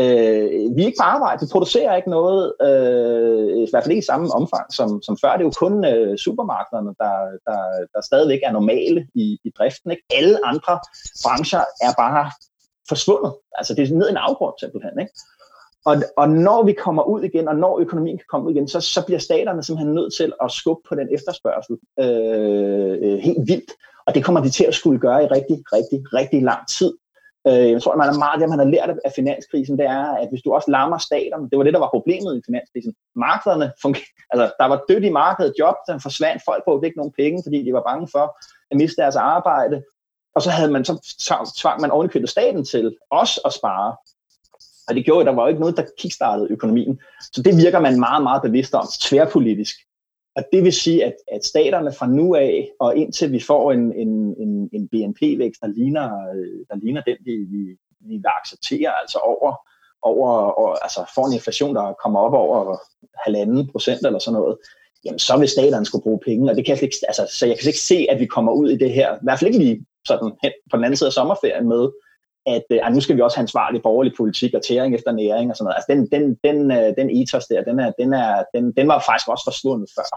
[0.00, 4.04] øh, vi er ikke på arbejde, vi producerer ikke noget, øh, i hvert fald ikke
[4.04, 5.32] i samme omfang som, som før.
[5.32, 7.14] Det er jo kun øh, supermarkederne, der,
[7.48, 7.60] der,
[7.94, 9.90] der stadigvæk er normale i, i driften.
[9.90, 10.02] Ikke?
[10.14, 10.74] Alle andre
[11.24, 12.30] brancher er bare
[12.88, 13.32] forsvundet.
[13.58, 15.00] Altså det er ned i en afgrund simpelthen.
[15.00, 15.12] Ikke?
[15.84, 18.80] Og, og når vi kommer ud igen, og når økonomien kan komme ud igen, så,
[18.80, 23.70] så bliver staterne simpelthen nødt til at skubbe på den efterspørgsel øh, øh helt vildt.
[24.06, 26.92] Og det kommer de til at skulle gøre i rigtig, rigtig, rigtig lang tid.
[27.48, 30.06] Øh, jeg tror, at man er meget det, man har lært af finanskrisen, det er,
[30.22, 32.94] at hvis du også lammer staterne, det var det, der var problemet i finanskrisen.
[33.16, 37.12] Markederne fungerede, altså der var dødt i markedet, job, der forsvandt, folk på ikke nogen
[37.12, 38.24] penge, fordi de var bange for
[38.70, 39.82] at miste deres arbejde.
[40.34, 43.96] Og så havde man så tvang man ovenikøbet staten til også at spare.
[44.88, 47.00] Og det gjorde, at der var jo ikke noget, der kickstartede økonomien.
[47.32, 49.76] Så det virker man meget, meget bevidst om, tværpolitisk.
[50.36, 53.92] Og det vil sige, at, at staterne fra nu af, og indtil vi får en,
[53.92, 59.00] en, en, en BNP-vækst, der ligner, øh, der ligner den, vi, vi, vi vil acceptere,
[59.00, 59.54] altså over,
[60.02, 62.76] over, og, altså får en inflation, der kommer op over
[63.24, 64.56] halvanden procent eller sådan noget,
[65.04, 67.58] jamen så vil staterne skulle bruge penge, og det kan jeg ikke, altså, så jeg
[67.58, 69.86] kan ikke se, at vi kommer ud i det her, i hvert fald ikke lige
[70.08, 71.90] sådan hen på den anden side af sommerferien med,
[72.46, 75.56] at øh, nu skal vi også have ansvarlig borgerlig politik og tæring efter næring og
[75.56, 75.78] sådan noget.
[75.78, 78.98] Altså den, den, den, øh, den ethos der, den, er, den, er, den, den var
[79.08, 80.08] faktisk også forsvundet før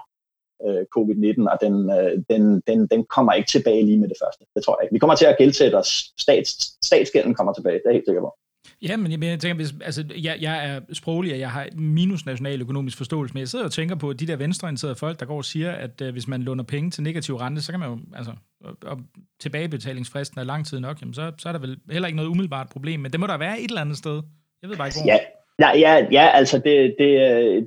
[0.65, 4.45] øh, covid-19, og den, øh, den, den, den kommer ikke tilbage lige med det første.
[4.55, 4.95] Det tror jeg ikke.
[4.95, 5.91] Vi kommer til at gældsætte os.
[6.23, 6.49] Stats,
[6.85, 8.33] statsgælden kommer tilbage, det er helt sikkert på.
[8.81, 12.61] Ja, men jeg, tænker, hvis, altså, jeg, jeg er sproglig, og jeg har minus national
[12.61, 15.45] økonomisk forståelse, men jeg sidder og tænker på de der venstreorienterede folk, der går og
[15.45, 18.31] siger, at uh, hvis man låner penge til negativ rente, så kan man jo, altså,
[18.63, 18.97] og, og
[19.39, 22.69] tilbagebetalingsfristen er lang tid nok, jamen, så, så er der vel heller ikke noget umiddelbart
[22.69, 24.21] problem, men det må der være et eller andet sted.
[24.61, 25.11] Jeg ved bare ikke, hvor.
[25.11, 25.19] Ja,
[25.59, 27.09] Ja, ja, ja altså det, det,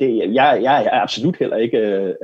[0.00, 2.14] det, jeg, jeg er absolut heller ikke øh,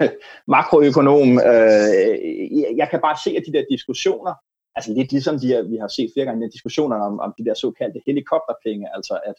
[0.00, 0.08] øh
[0.54, 1.38] makroøkonom.
[1.38, 4.34] Øh, jeg kan bare se, at de der diskussioner,
[4.76, 7.54] altså lidt ligesom de, vi har set flere gange, de diskussioner om, om de der
[7.54, 9.34] såkaldte helikopterpenge, altså at,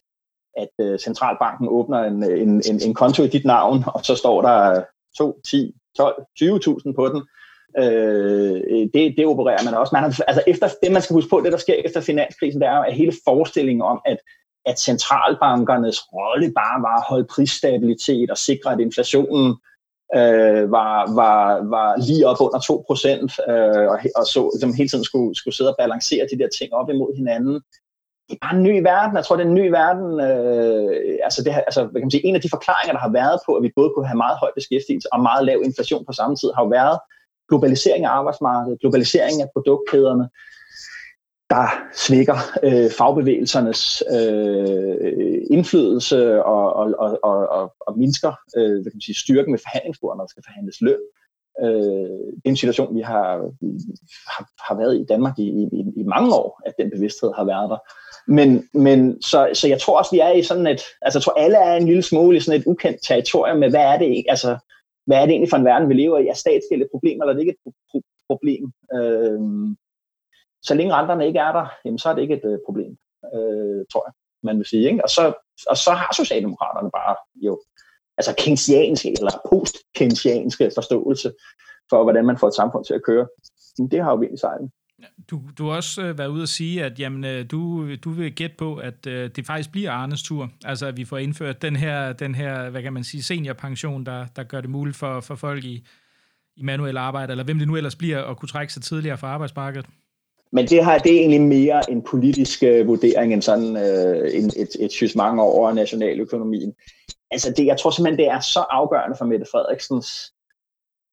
[0.57, 4.41] at øh, centralbanken åbner en, en, en, en konto i dit navn, og så står
[4.41, 4.83] der
[5.17, 7.21] 2, 10, 12, 20.000 på den.
[7.77, 9.91] Øh, det, det opererer man også.
[9.95, 12.67] Man har, altså efter, det, man skal huske på, det der sker efter finanskrisen, det
[12.67, 14.17] er jo at hele forestillingen om, at,
[14.65, 19.55] at centralbankernes rolle bare var at holde prisstabilitet og sikre, at inflationen
[20.15, 22.85] øh, var, var, var lige op under 2
[23.49, 26.73] øh, og, og så som hele tiden skulle, skulle sidde og balancere de der ting
[26.73, 27.55] op imod hinanden.
[28.27, 29.15] Det er bare en ny verden.
[29.17, 30.09] Jeg tror, det er en ny verden.
[30.27, 33.39] Øh, altså, det, altså hvad kan man sige, en af de forklaringer, der har været
[33.45, 36.35] på, at vi både kunne have meget høj beskæftigelse og meget lav inflation på samme
[36.35, 36.97] tid, har jo været
[37.49, 40.25] globalisering af arbejdsmarkedet, globalisering af produktkæderne,
[41.49, 48.91] der svækker øh, fagbevægelsernes øh, indflydelse og, og, og, og, og, og mindsker øh, hvad
[48.91, 51.03] kan man sige, styrken ved forhandlingsbordet, når der skal forhandles løn.
[51.63, 53.27] Øh, det er en situation, vi har,
[54.33, 57.69] har, har været i Danmark i, i, i mange år, at den bevidsthed har været
[57.69, 57.77] der.
[58.31, 61.33] Men, men så, så jeg tror også, vi er i sådan et, altså jeg tror
[61.33, 64.57] alle er en lille smule i sådan et ukendt territorium med, hvad er det, altså,
[65.05, 66.27] hvad er det egentlig for en verden, vi lever i?
[66.27, 68.71] Er statsgæld et problem, eller er det ikke et pro- problem?
[68.95, 69.39] Øh,
[70.61, 72.97] så længe renterne ikke er der, jamen, så er det ikke et øh, problem,
[73.35, 74.89] øh, tror jeg, man vil sige.
[74.89, 75.03] Ikke?
[75.03, 75.33] Og, så,
[75.69, 77.61] og så har Socialdemokraterne bare jo
[78.17, 81.33] altså keynesianske eller post-keynesianske forståelse
[81.89, 83.27] for, hvordan man får et samfund til at køre.
[83.77, 84.71] Men det har jo vind i sejlen.
[85.31, 88.35] Du, du har også øh, været ude at sige, at jamen, øh, du, du vil
[88.35, 90.49] gætte på, at øh, det faktisk bliver Arnes tur.
[90.65, 94.25] Altså, at vi får indført den her, den her hvad kan man sige, seniorpension, der,
[94.35, 95.87] der gør det muligt for, for folk i,
[96.55, 99.27] i manuel arbejde, eller hvem det nu ellers bliver, at kunne trække sig tidligere fra
[99.27, 99.85] arbejdsmarkedet.
[100.51, 104.45] Men det har det er egentlig mere en politisk øh, vurdering end sådan øh, en,
[104.45, 106.73] et, et sysmang over nationaløkonomien.
[107.31, 110.33] Altså det, jeg tror simpelthen, det er så afgørende for Mette Frederiksens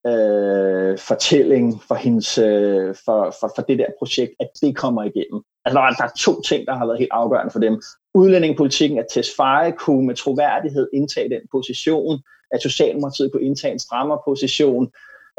[0.07, 5.43] øh, fortælling for, hendes, øh, for, for, for det der projekt, at det kommer igennem.
[5.64, 7.82] Altså, der er, der er to ting, der har været helt afgørende for dem.
[8.14, 14.18] Udlændingepolitikken, at Tesfaye kunne med troværdighed indtage den position, at Socialdemokratiet kunne indtage en strammere
[14.24, 14.93] position,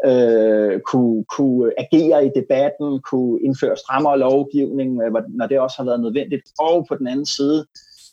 [0.04, 5.84] øh, kunne, kunne agere i debatten, kunne indføre strammere lovgivning, øh, når det også har
[5.84, 6.42] været nødvendigt.
[6.58, 7.66] Og på den anden side,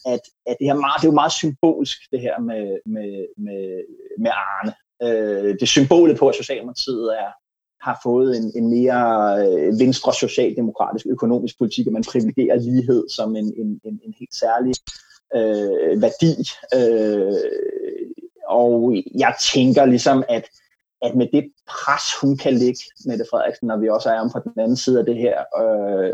[0.05, 3.83] at, at det, her meget, det er jo meget symbolsk, det her med, med, med,
[4.19, 4.73] med Arne
[5.03, 7.31] øh, det symbolet på, at Socialdemokratiet er,
[7.81, 9.01] har fået en, en mere
[9.45, 14.35] øh, venstre socialdemokratisk økonomisk politik, at man privilegerer lighed som en, en, en, en helt
[14.35, 14.73] særlig
[15.35, 16.33] øh, værdi.
[16.77, 17.33] Øh,
[18.47, 20.49] og jeg tænker ligesom, at,
[21.03, 24.39] at med det pres, hun kan lægge, Mette Frederiksen, når vi også er om på
[24.43, 26.13] den anden side af det her, øh,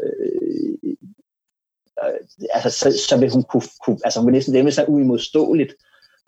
[2.04, 2.14] øh,
[2.54, 5.74] altså, så, så vil hun kunne, kunne altså hun vil næsten det sig så uimodståeligt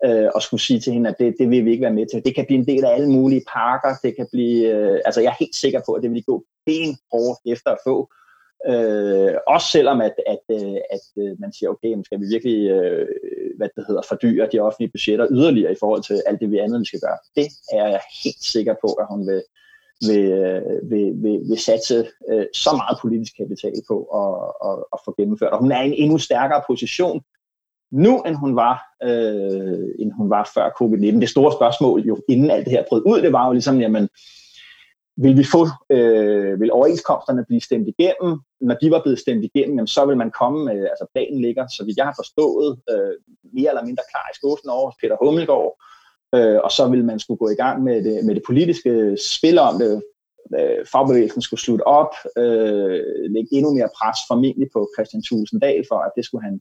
[0.04, 2.24] øh, og skulle sige til hende, at det, det vil vi ikke være med til.
[2.24, 3.94] Det kan blive en del af alle mulige parker.
[4.02, 6.44] Det kan blive, øh, altså jeg er helt sikker på, at det vil de gå
[6.66, 8.08] benhårdt efter at få.
[8.68, 12.70] Øh, også selvom at, at, øh, at, at man siger, okay, men skal vi virkelig
[12.70, 13.08] øh,
[13.56, 16.80] hvad det hedder, fordyre de offentlige budgetter yderligere i forhold til alt det, vi andet,
[16.80, 17.18] vi skal gøre.
[17.36, 19.42] Det er jeg helt sikker på, at hun vil,
[20.08, 21.96] vil, øh, vil, vil, vil satse
[22.30, 24.32] øh, så meget politisk kapital på at,
[24.68, 25.52] at, at få gennemført.
[25.52, 27.22] Og hun er i en endnu stærkere position
[27.92, 31.20] nu, end hun var, øh, end hun var før covid-19.
[31.20, 34.08] Det store spørgsmål, jo inden alt det her brød ud, det var jo ligesom, jamen,
[35.16, 38.40] vil vi få, øh, vil overenskomsterne blive stemt igennem?
[38.60, 41.66] Når de var blevet stemt igennem, jamen, så vil man komme, øh, altså planen ligger,
[41.66, 43.14] så vidt jeg har forstået, øh,
[43.52, 45.72] mere eller mindre klar i skåsen over Peter Hummelgaard,
[46.34, 49.58] øh, og så vil man skulle gå i gang med det, med det politiske spil
[49.58, 50.02] om det.
[50.58, 53.02] Øh, fagbevægelsen skulle slutte op, øh,
[53.34, 56.60] lægge endnu mere pres formentlig på Christian Tulsendal for, at det skulle han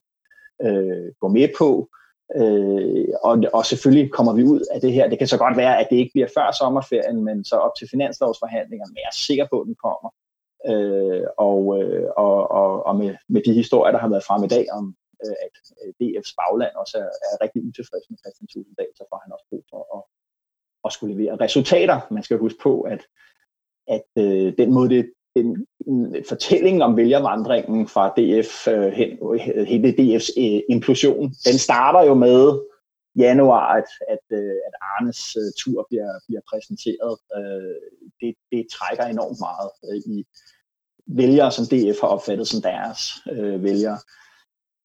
[0.66, 1.90] øh, gå med på.
[2.36, 5.10] Øh, og, og selvfølgelig kommer vi ud af det her.
[5.10, 7.88] Det kan så godt være, at det ikke bliver før sommerferien, men så op til
[7.92, 10.10] finanslovsforhandlinger, men jeg er sikker på, at den kommer.
[10.72, 14.48] Øh, og øh, og, og, og med, med de historier, der har været frem i
[14.48, 18.92] dag om, øh, at øh, DF's bagland også er, er rigtig utilfreds med Christian Tulsendal,
[18.96, 20.02] så får han også brug for at,
[20.86, 21.98] at skulle levere resultater.
[22.12, 23.02] Man skal huske på, at,
[23.88, 25.04] at øh, den måde, det,
[25.36, 29.10] en, en fortælling om vælgervandringen fra DF øh, hen,
[29.56, 32.60] øh, hele DF's øh, implosion, den starter jo med
[33.16, 37.18] januar, at, at, øh, at Arnes øh, tur bliver, bliver præsenteret.
[37.38, 37.76] Øh,
[38.22, 40.26] det, det trækker enormt meget øh, i
[41.08, 43.00] vælgere, som DF har opfattet som deres
[43.32, 44.00] øh, vælgere.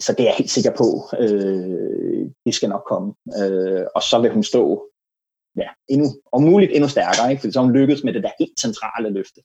[0.00, 0.88] Så det er jeg helt sikker på,
[1.20, 3.14] øh, det skal nok komme.
[3.40, 4.90] Øh, og så vil hun stå
[5.56, 7.40] ja, endnu, om muligt endnu stærkere, ikke?
[7.40, 9.40] fordi så hun lykkedes med det der helt centrale løfte.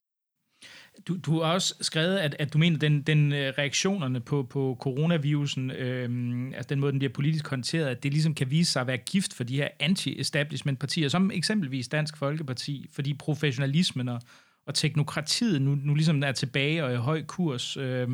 [1.08, 4.44] Du, du har også skrevet, at, at du mener, at den, den øh, reaktionerne på,
[4.44, 6.10] på coronavirusen, øh,
[6.56, 8.98] altså den måde, den bliver politisk håndteret, at det ligesom kan vise sig at være
[8.98, 14.20] gift for de her anti-establishment-partier, som eksempelvis Dansk Folkeparti, fordi professionalismen og,
[14.68, 17.78] og teknokratiet nu, nu ligesom er tilbage og i høj kurs.
[17.78, 18.08] Øh,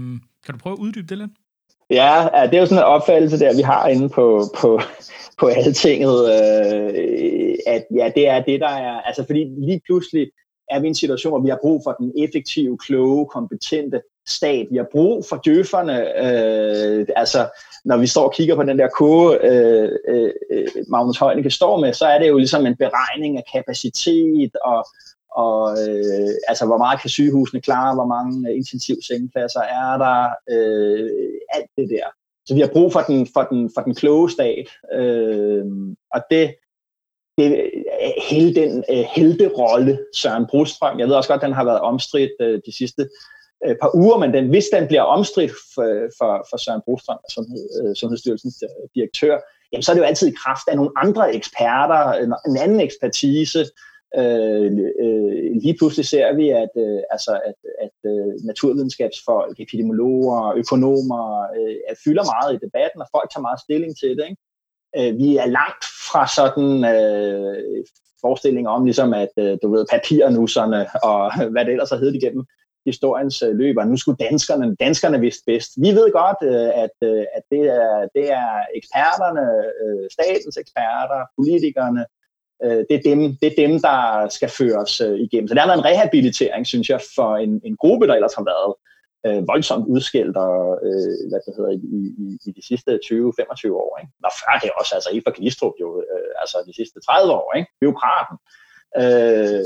[0.45, 1.31] kan du prøve at uddybe det lidt?
[1.89, 4.81] Ja, det er jo sådan en opfattelse der, vi har inde på, på,
[5.39, 10.27] på altinget, øh, at ja, det er det, der er, altså fordi lige pludselig,
[10.69, 14.67] er vi i en situation, hvor vi har brug for den effektive, kloge, kompetente stat.
[14.71, 15.97] Vi har brug for døfferne.
[16.25, 17.49] Øh, altså,
[17.85, 20.31] når vi står og kigger på den der kurve, øh, øh,
[20.87, 24.85] Magnus Heunicke står med, så er det jo ligesom en beregning af kapacitet og,
[25.31, 31.09] og øh, altså, hvor meget kan sygehusene klare, hvor mange intensiv sengepladser er der, øh,
[31.53, 32.07] alt det der.
[32.45, 35.65] Så vi har brug for den, for den, for den kloge stat, øh,
[36.13, 36.55] og det,
[37.37, 37.71] det,
[38.03, 41.79] øh, hele den øh, helterolle, Søren Brostrøm, jeg ved også godt, at den har været
[41.79, 43.09] omstridt øh, de sidste
[43.65, 47.65] øh, par uger, men den, hvis den bliver omstridt for, for, for Søren Brostrøm, Sundhed,
[47.79, 49.37] øh, Sundhedsstyrelsens øh, direktør,
[49.71, 52.81] jamen, så er det jo altid i kraft af nogle andre eksperter, en, en anden
[52.81, 53.65] ekspertise.
[54.17, 54.71] Øh,
[55.03, 61.23] øh, lige pludselig ser vi, at, øh, altså, at, at øh, naturvidenskabsfolk, epidemiologer, økonomer
[61.57, 64.25] øh, fylder meget i debatten, og folk tager meget stilling til det.
[64.29, 64.41] Ikke?
[64.97, 67.85] øh, vi er langt fra sådan øh,
[68.21, 72.15] forestillinger om, ligesom at, øh, du ved, papirnusserne øh, og hvad det ellers har heddet
[72.15, 72.45] igennem
[72.85, 73.85] historiens øh, løber.
[73.85, 75.71] nu skulle danskerne, danskerne vidste bedst.
[75.77, 79.45] Vi ved godt, øh, at, øh, at det, er, det er eksperterne,
[79.83, 82.05] øh, statens eksperter, politikerne,
[82.63, 85.47] Øh, det, er dem, det er dem, der skal føres øh, igennem.
[85.47, 88.73] Så det er en rehabilitering, synes jeg, for en, en gruppe, der ellers har været
[88.73, 93.91] øh, voldsomt udskilt og, øh, hvad det hedder, i, i, i de sidste 20-25 år.
[94.01, 94.11] Ikke?
[94.27, 97.53] Og før det også, altså i for Glistrup jo, øh, altså de sidste 30 år,
[97.57, 97.69] ikke?
[97.81, 98.35] Byråkraten.
[99.01, 99.65] Øh,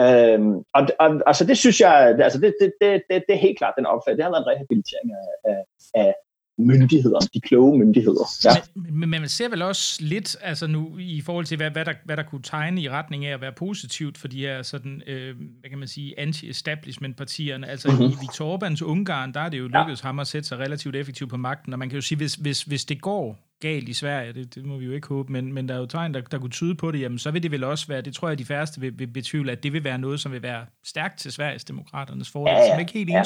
[0.00, 3.58] Øhm, og, og, altså det synes jeg, altså det, det, det, det, det er helt
[3.58, 4.16] klart den opfattelse.
[4.16, 5.08] Det har været en rehabilitering
[5.50, 5.60] af,
[5.94, 6.14] af
[6.58, 8.24] myndigheder, de kloge myndigheder.
[8.44, 8.50] Ja.
[8.74, 11.92] Men, men man ser vel også lidt, altså nu i forhold til, hvad, hvad, der,
[12.04, 15.36] hvad der kunne tegne i retning af at være positivt for de her sådan, øh,
[15.60, 17.68] hvad kan man sige, anti-establishment-partierne.
[17.68, 18.04] Altså mm-hmm.
[18.04, 20.08] i Viktor Orbáns Ungarn, der er det jo lykkedes ja.
[20.08, 22.62] ham at sætte sig relativt effektivt på magten, og man kan jo sige, hvis, hvis,
[22.62, 25.68] hvis det går galt i Sverige, det, det må vi jo ikke håbe, men, men
[25.68, 27.64] der er jo tegn, der, der kunne tyde på det, jamen så vil det vel
[27.64, 30.20] også være, det tror jeg de færreste vil, vil betvivle, at det vil være noget,
[30.20, 32.68] som vil være stærkt til Sveriges demokraternes fordel, ja, ja.
[32.68, 33.22] som er ikke helt ja.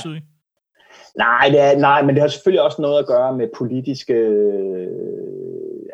[1.16, 4.88] Nej, det er, nej, men det har selvfølgelig også noget at gøre med politiske, øh,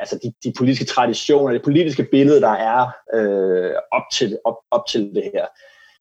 [0.01, 4.87] altså de, de politiske traditioner, det politiske billede, der er øh, op, til, op, op
[4.87, 5.47] til det her.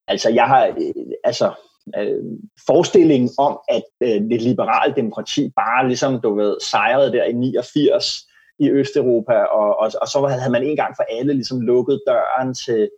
[0.07, 1.51] Altså, jeg har, øh, altså,
[1.97, 2.23] øh,
[2.67, 8.27] forestillingen om, at øh, det liberale demokrati bare ligesom, du ved, sejrede der i 89
[8.59, 12.53] i Østeuropa, og, og, og så havde man en gang for alle ligesom lukket døren
[12.53, 12.89] til,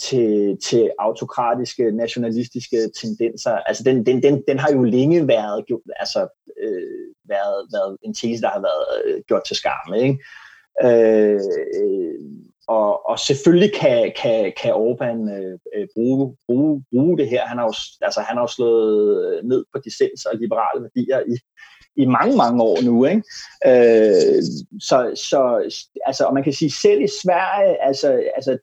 [0.00, 3.50] til, til autokratiske, nationalistiske tendenser.
[3.50, 5.64] Altså den, den, den, den har jo længe været,
[5.96, 6.28] altså,
[6.62, 9.94] øh, været, været en tese, der har været øh, gjort til skam.
[9.96, 10.18] Ikke?
[10.84, 11.40] Øh,
[12.68, 17.46] og, og selvfølgelig kan, kan, kan Orbán øh, øh bruge, bruge, bruge det her.
[17.46, 21.36] Han har jo, altså, han har jo slået ned på dissens og liberale værdier i,
[21.96, 23.04] i mange, mange år nu.
[23.04, 23.22] Ikke?
[23.66, 24.42] Øh,
[24.80, 25.70] så, så
[26.06, 28.58] altså, og man kan sige, selv i Sverige, altså, altså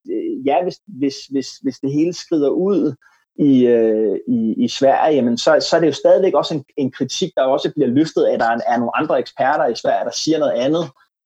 [0.45, 2.95] ja, hvis, hvis, hvis, hvis det hele skrider ud
[3.39, 6.91] i, øh, i, i Sverige, jamen, så, så er det jo stadigvæk også en, en
[6.91, 10.05] kritik, der også bliver løftet af, at der er, er nogle andre eksperter i Sverige,
[10.05, 10.83] der siger noget andet,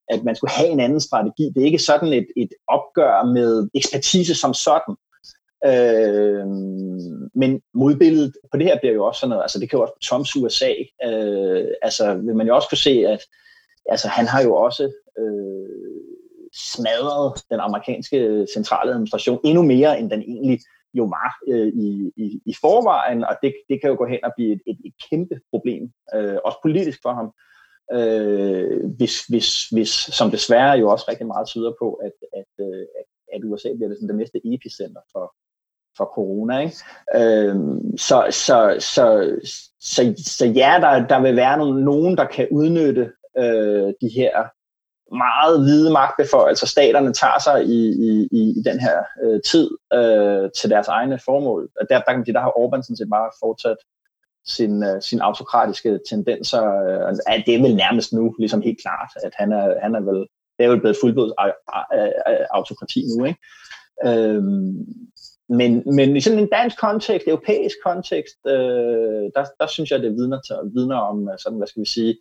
[0.09, 1.43] at man skulle have en anden strategi.
[1.55, 4.95] Det er ikke sådan et, et opgør med ekspertise som sådan.
[5.65, 6.47] Øh,
[7.35, 9.97] men modbilledet på det her bliver jo også sådan noget, altså det kan jo også
[10.09, 10.73] Toms USA,
[11.05, 13.21] øh, altså vil man jo også kunne se, at
[13.89, 14.83] altså, han har jo også
[15.19, 16.14] øh,
[16.55, 20.59] smadret den amerikanske centrale administration endnu mere, end den egentlig
[20.93, 24.31] jo var øh, i, i, i forvejen, og det, det kan jo gå hen og
[24.35, 27.27] blive et, et, et kæmpe problem, øh, også politisk for ham,
[27.97, 32.85] øh, hvis, hvis, hvis, som desværre jo også rigtig meget tyder på, at, at, øh,
[32.99, 35.35] at, at USA bliver det, sådan det næste epicenter for,
[35.97, 36.59] for corona.
[36.59, 36.75] Ikke?
[37.15, 37.55] Øh,
[37.97, 39.05] så, så, så,
[39.79, 44.43] så, så ja, der, der vil være nogen, nogen, der kan udnytte øh, de her
[45.17, 50.49] meget hvide magtbeføjelser, staterne tager sig i, i, i, i den her øh, tid øh,
[50.57, 51.69] til deres egne formål.
[51.89, 53.77] Der, der kan man sige, der har Orbán sådan set bare fortsat
[54.47, 56.63] sin, øh, sin autokratiske tendenser.
[56.63, 60.01] Øh, altså, det er vel nærmest nu ligesom helt klart, at han er, han er
[60.01, 60.19] vel,
[60.57, 63.25] det er vel blevet fuldblods øh, øh, øh, autokrati nu.
[63.25, 63.39] Ikke?
[64.05, 64.85] Øhm,
[65.49, 70.11] men, men i sådan en dansk kontekst, europæisk kontekst, øh, der, der synes jeg, det
[70.11, 72.17] vidner, til, vidner om, sådan, hvad skal vi sige,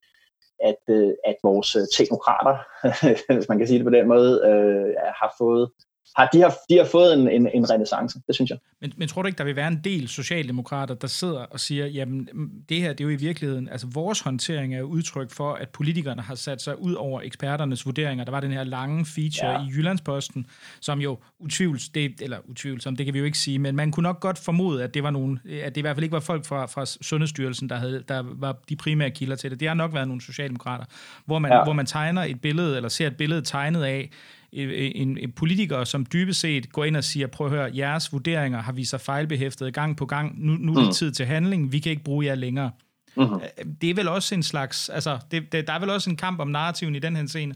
[0.61, 2.57] at, øh, at vores øh, teknokrater,
[3.35, 5.71] hvis man kan sige det på den måde, øh, har fået
[6.17, 8.59] har, de, har, de har fået en, en, en renaissance, det synes jeg.
[8.81, 11.87] Men, men tror du ikke, der vil være en del socialdemokrater, der sidder og siger,
[11.87, 12.29] jamen
[12.69, 16.23] det her, det er jo i virkeligheden, altså vores håndtering er udtryk for, at politikerne
[16.23, 18.25] har sat sig ud over eksperternes vurderinger.
[18.25, 19.67] Der var den her lange feature ja.
[19.67, 20.47] i Jyllandsposten,
[20.81, 24.03] som jo utvivls, det, eller utvivlsomt, det kan vi jo ikke sige, men man kunne
[24.03, 26.45] nok godt formode, at det var nogen, at det i hvert fald ikke var folk
[26.45, 29.61] fra, fra Sundhedsstyrelsen, der, havde, der var de primære kilder til det.
[29.61, 30.85] Det har nok været nogle socialdemokrater,
[31.27, 31.65] hvor man, ja.
[31.65, 34.11] hvor man tegner et billede, eller ser et billede tegnet af,
[34.55, 38.63] en, en politiker, som dybest set går ind og siger, prøv at høre, jeres vurderinger
[38.63, 40.93] har vist sig fejlbehæftet gang på gang, nu, nu er det mm.
[40.93, 42.71] tid til handling, vi kan ikke bruge jer længere.
[43.17, 43.41] Mm-hmm.
[43.81, 46.41] Det er vel også en slags, altså, det, det, der er vel også en kamp
[46.41, 47.55] om narrativen i den her scene?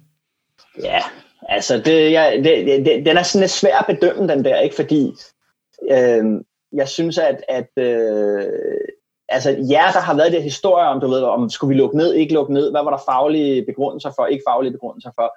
[0.82, 1.00] Ja,
[1.48, 4.76] altså, det, ja, det, det, den er sådan lidt svær at bedømme, den der, ikke?
[4.76, 5.12] Fordi
[5.90, 6.24] øh,
[6.72, 8.44] jeg synes, at, at øh,
[9.28, 12.14] altså, ja, der har været det historie om, du ved, om skulle vi lukke ned,
[12.14, 15.34] ikke lukke ned, hvad var der faglige begrundelser for, ikke faglige begrundelser for,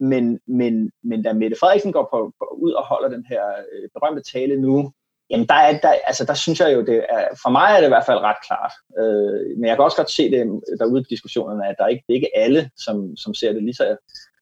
[0.00, 3.42] men, men, men da Mette Frederiksen går på, på, ud og holder den her
[3.72, 4.92] øh, berømte tale nu,
[5.30, 7.86] jamen der, er, der, altså der synes jeg jo, det er, for mig er det
[7.86, 8.72] i hvert fald ret klart.
[8.98, 11.88] Øh, men jeg kan også godt se det øh, derude i diskussionerne, at der er
[11.88, 13.96] ikke, det er ikke alle, som, som ser det lige så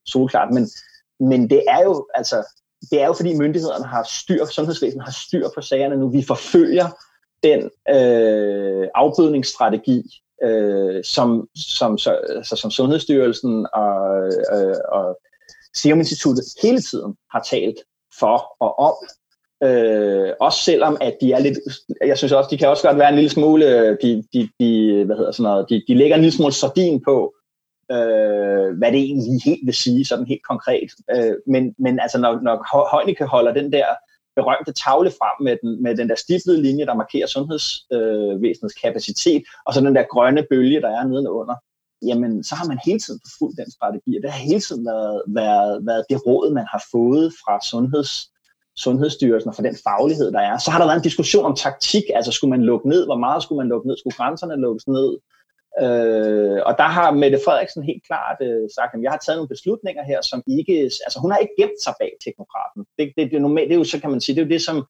[0.07, 0.55] solklart.
[0.55, 0.69] Men,
[1.21, 2.37] men det er jo altså,
[2.91, 6.09] det er jo fordi myndighederne har styr, sundhedsvæsenet har styr på sagerne nu.
[6.09, 6.87] Vi forfølger
[7.43, 10.03] den øh, afbødningsstrategi,
[10.43, 15.19] øh, som, som, så, altså, som Sundhedsstyrelsen og, øh, og
[15.75, 17.77] Serum Instituttet hele tiden har talt
[18.19, 18.95] for og om.
[19.63, 21.59] Øh, også selvom at de er lidt,
[22.07, 25.05] jeg synes også, de kan også godt være en lille smule, øh, de, de, de
[25.05, 27.35] hvad hedder sådan noget, de, de lægger en lille smule sardin på,
[27.93, 30.91] øh, hvad det egentlig helt vil sige, sådan helt konkret.
[31.11, 32.57] Øh, men, men altså, når, når
[32.91, 33.87] Heunicke holder den der
[34.37, 39.43] berømte tavle frem med den, med den der stiplede linje, der markerer sundhedsvæsenets øh, kapacitet,
[39.67, 41.55] og så den der grønne bølge, der er nedenunder,
[42.09, 45.23] jamen så har man hele tiden forfulgt den strategi, og det har hele tiden været,
[45.27, 48.13] været, været det råd, man har fået fra sundheds,
[48.77, 50.59] Sundhedsstyrelsen og for den faglighed, der er.
[50.59, 53.43] Så har der været en diskussion om taktik, altså skulle man lukke ned, hvor meget
[53.43, 55.19] skulle man lukke ned, skulle grænserne lukkes ned,
[55.83, 59.55] Øh, og der har Mette Frederiksen helt klart øh, sagt, at jeg har taget nogle
[59.55, 60.77] beslutninger her, som ikke,
[61.07, 62.81] altså hun har ikke gemt sig bag teknokraten.
[62.99, 64.63] Det, det, det, normalt, det er jo, så kan man sige, det er jo det,
[64.63, 64.87] som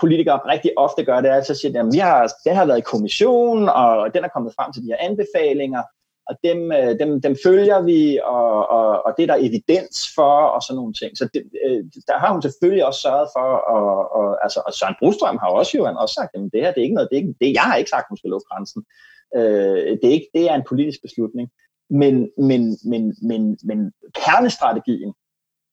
[0.00, 2.90] politikere rigtig ofte gør, det er at sige, at vi har, det har været i
[2.92, 5.82] kommission, og den er kommet frem til de her anbefalinger,
[6.28, 10.34] og dem, øh, dem, dem følger vi, og, og, og det er der evidens for,
[10.54, 11.18] og sådan nogle ting.
[11.18, 14.96] Så det, øh, der har hun selvfølgelig også sørget for, og, og, altså, og Søren
[15.00, 17.16] Brostrøm har også jo han også sagt, at det her det er ikke noget, det
[17.16, 18.82] er ikke, det, jeg har ikke sagt, at hun skal lukke grænsen.
[19.36, 21.48] Øh, det, er ikke, det er en politisk beslutning.
[21.90, 25.12] Men, men, men, men, men kernestrategien,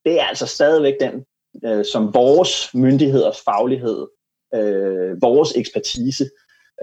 [0.05, 1.25] det er altså stadigvæk den,
[1.65, 4.07] øh, som vores myndigheders faglighed,
[4.55, 6.25] øh, vores ekspertise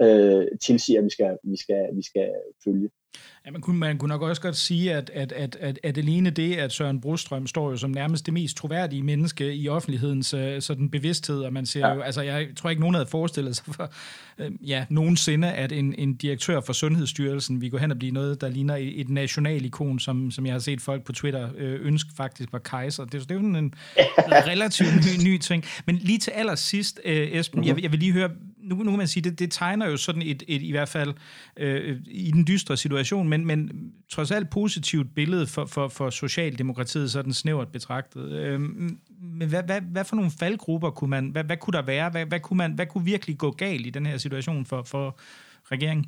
[0.01, 2.29] øh, tilsiger, at vi skal, vi, skal, vi skal
[2.63, 2.89] følge.
[3.45, 6.29] Ja, man, kunne, man kunne nok også godt sige, at, at, at, at, at alene
[6.29, 10.39] det, at Søren Brostrøm står jo som nærmest det mest troværdige menneske i offentlighedens uh,
[10.59, 11.93] sådan bevidsthed, og man ser ja.
[11.93, 13.91] jo, altså jeg tror ikke, nogen havde forestillet sig for,
[14.39, 18.41] uh, ja, nogensinde, at en, en direktør for Sundhedsstyrelsen vi går hen og blive noget,
[18.41, 22.09] der ligner et, et nationalikon, som, som jeg har set folk på Twitter øh, ønske
[22.17, 23.05] faktisk var kejser.
[23.05, 23.73] Det, det er jo en
[24.27, 25.63] relativt ny, ny ting.
[25.85, 27.75] Men lige til allersidst, uh, Esben, mm-hmm.
[27.75, 28.29] jeg, jeg vil lige høre,
[28.63, 31.13] nu, nu kan man sige, det, det tegner jo sådan et, et i hvert fald
[31.57, 37.11] øh, i den dystre situation, men, men trods alt positivt billede for, for, for Socialdemokratiet,
[37.11, 38.31] sådan snævert betragtet.
[38.31, 42.09] Øh, men hvad, hvad, hvad for nogle faldgrupper kunne man, hvad, hvad kunne der være?
[42.09, 45.19] Hvad, hvad, kunne man, hvad kunne virkelig gå galt i den her situation for, for
[45.71, 46.05] regeringen?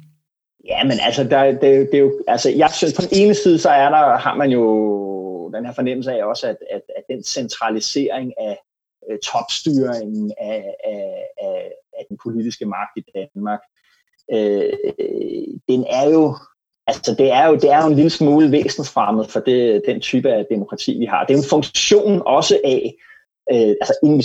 [0.66, 3.60] Ja, men altså, der, det, det er jo, altså, jeg synes, på den ene side,
[3.60, 4.64] så er der, har man jo
[5.54, 8.58] den her fornemmelse af også, at, at, at den centralisering af
[9.10, 13.60] øh, topstyringen af, af, af, af den politiske magt i Danmark,
[14.34, 14.74] øh,
[15.68, 16.36] den er jo
[16.88, 20.30] Altså, det er jo, det er jo en lille smule væsensfremmed for det, den type
[20.30, 21.26] af demokrati, vi har.
[21.26, 22.96] Det er en funktion også af,
[23.52, 24.24] øh, altså inden vi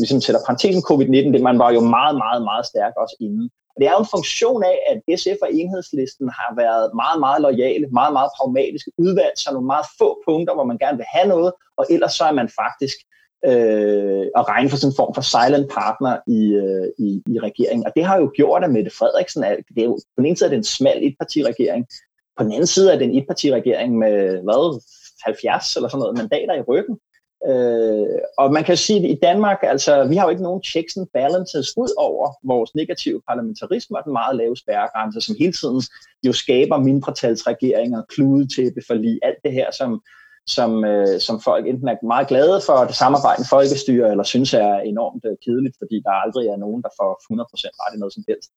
[0.00, 3.50] ligesom sætter parentesen covid-19, det man var jo meget, meget, meget stærk også inden.
[3.72, 7.40] Og det er jo en funktion af, at SF og enhedslisten har været meget, meget
[7.46, 11.28] lojale, meget, meget pragmatiske, udvalgt sig nogle meget få punkter, hvor man gerne vil have
[11.34, 12.96] noget, og ellers så er man faktisk
[13.46, 17.86] øh, at regne for sådan en form for silent partner i, øh, i, i regeringen.
[17.86, 20.36] Og det har jo gjort, at Mette Frederiksen, er, det er jo, på den ene
[20.36, 21.86] side er det en smal etpartiregering,
[22.36, 24.82] på den anden side er det en etpartiregering med, hvad,
[25.24, 26.96] 70 eller sådan noget mandater i ryggen.
[27.50, 30.96] Øh, og man kan sige, at i Danmark, altså, vi har jo ikke nogen checks
[30.96, 35.82] and balances ud over vores negative parlamentarisme og den meget lave spærregrænse, som hele tiden
[36.26, 40.02] jo skaber mindretalsregeringer, kludetæppe, forlig, alt det her, som,
[40.48, 44.74] som, øh, som folk enten er meget glade for det samarbejdende folkestyre, eller synes er
[44.92, 48.24] enormt øh, kedeligt, fordi der aldrig er nogen, der får 100% ret i noget som
[48.28, 48.50] helst.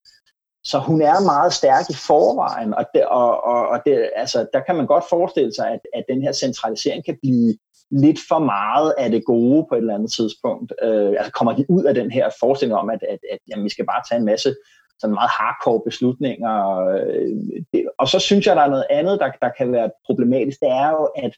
[0.64, 4.60] Så hun er meget stærk i forvejen, og, det, og, og, og det, altså, der
[4.60, 7.54] kan man godt forestille sig, at, at den her centralisering kan blive
[7.90, 10.72] lidt for meget af det gode på et eller andet tidspunkt.
[10.82, 13.70] Øh, altså kommer de ud af den her forestilling om, at, at, at jamen, vi
[13.70, 14.54] skal bare tage en masse
[15.00, 16.56] sådan meget hardcore beslutninger.
[16.94, 20.60] Øh, det, og så synes jeg, der er noget andet, der, der kan være problematisk.
[20.60, 21.32] Det er jo, at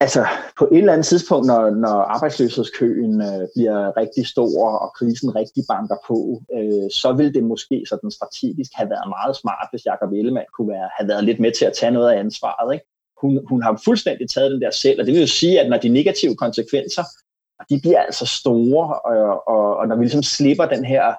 [0.00, 0.26] Altså,
[0.58, 5.64] på et eller andet tidspunkt, når, når arbejdsløshedskøen øh, bliver rigtig stor, og krisen rigtig
[5.68, 10.12] banker på, øh, så vil det måske sådan strategisk have været meget smart, hvis Jacob
[10.12, 12.74] Ellemann kunne være, have været lidt med til at tage noget af ansvaret.
[12.74, 12.86] Ikke?
[13.20, 15.76] Hun, hun har fuldstændig taget den der selv, og det vil jo sige, at når
[15.76, 17.04] de negative konsekvenser,
[17.70, 21.14] de bliver altså store, og, og, og når vi ligesom slipper den her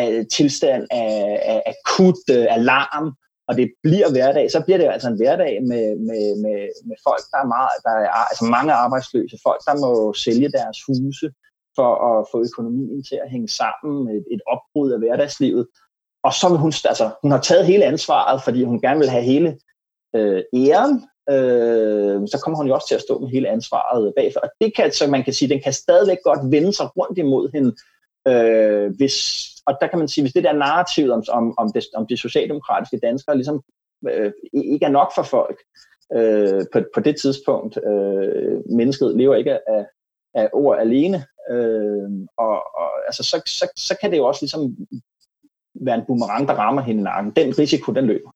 [0.00, 3.16] uh, tilstand af, af akut uh, alarm,
[3.48, 7.24] og det bliver hverdag, så bliver det altså en hverdag med, med, med, med folk,
[7.32, 11.28] der er, meget, der er altså mange arbejdsløse, folk, der må sælge deres huse
[11.76, 15.66] for at få økonomien til at hænge sammen, et, et opbrud af hverdagslivet.
[16.24, 19.24] Og så vil hun, altså, hun har taget hele ansvaret, fordi hun gerne vil have
[19.24, 19.58] hele
[20.16, 20.94] øh, æren,
[21.30, 24.40] øh, så kommer hun jo også til at stå med hele ansvaret bagfor.
[24.40, 27.50] Og det kan, så man kan sige, den kan stadigvæk godt vende sig rundt imod
[27.54, 27.76] hende,
[28.28, 29.16] øh, hvis,
[29.66, 32.16] og der kan man sige, hvis det der narrativ om, om, om, det, om de
[32.16, 33.62] socialdemokratiske danskere ligesom
[34.08, 35.58] øh, ikke er nok for folk
[36.14, 39.86] øh, på, på det tidspunkt, øh, mennesket lever ikke af,
[40.34, 44.76] af ord alene, øh, og, og altså, så, så, så kan det jo også ligesom
[45.74, 47.32] være en boomerang, der rammer hende i nakken.
[47.36, 48.30] Den risiko, den løber.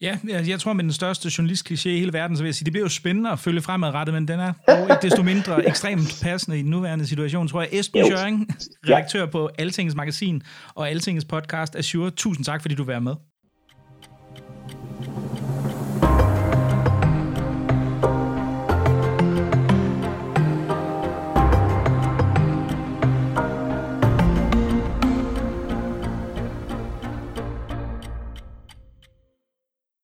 [0.00, 2.64] Ja, jeg, jeg tror med den største journalistkliché i hele verden, så vil jeg sige,
[2.64, 6.20] det bliver jo spændende at følge fremadrettet, men den er dog ikke desto mindre ekstremt
[6.22, 7.68] passende i den nuværende situation, tror jeg.
[7.72, 8.48] Esben Schøring,
[8.86, 10.42] redaktør på Altingets Magasin
[10.74, 13.14] og Altingets podcast, Azure, tusind tak, fordi du var med.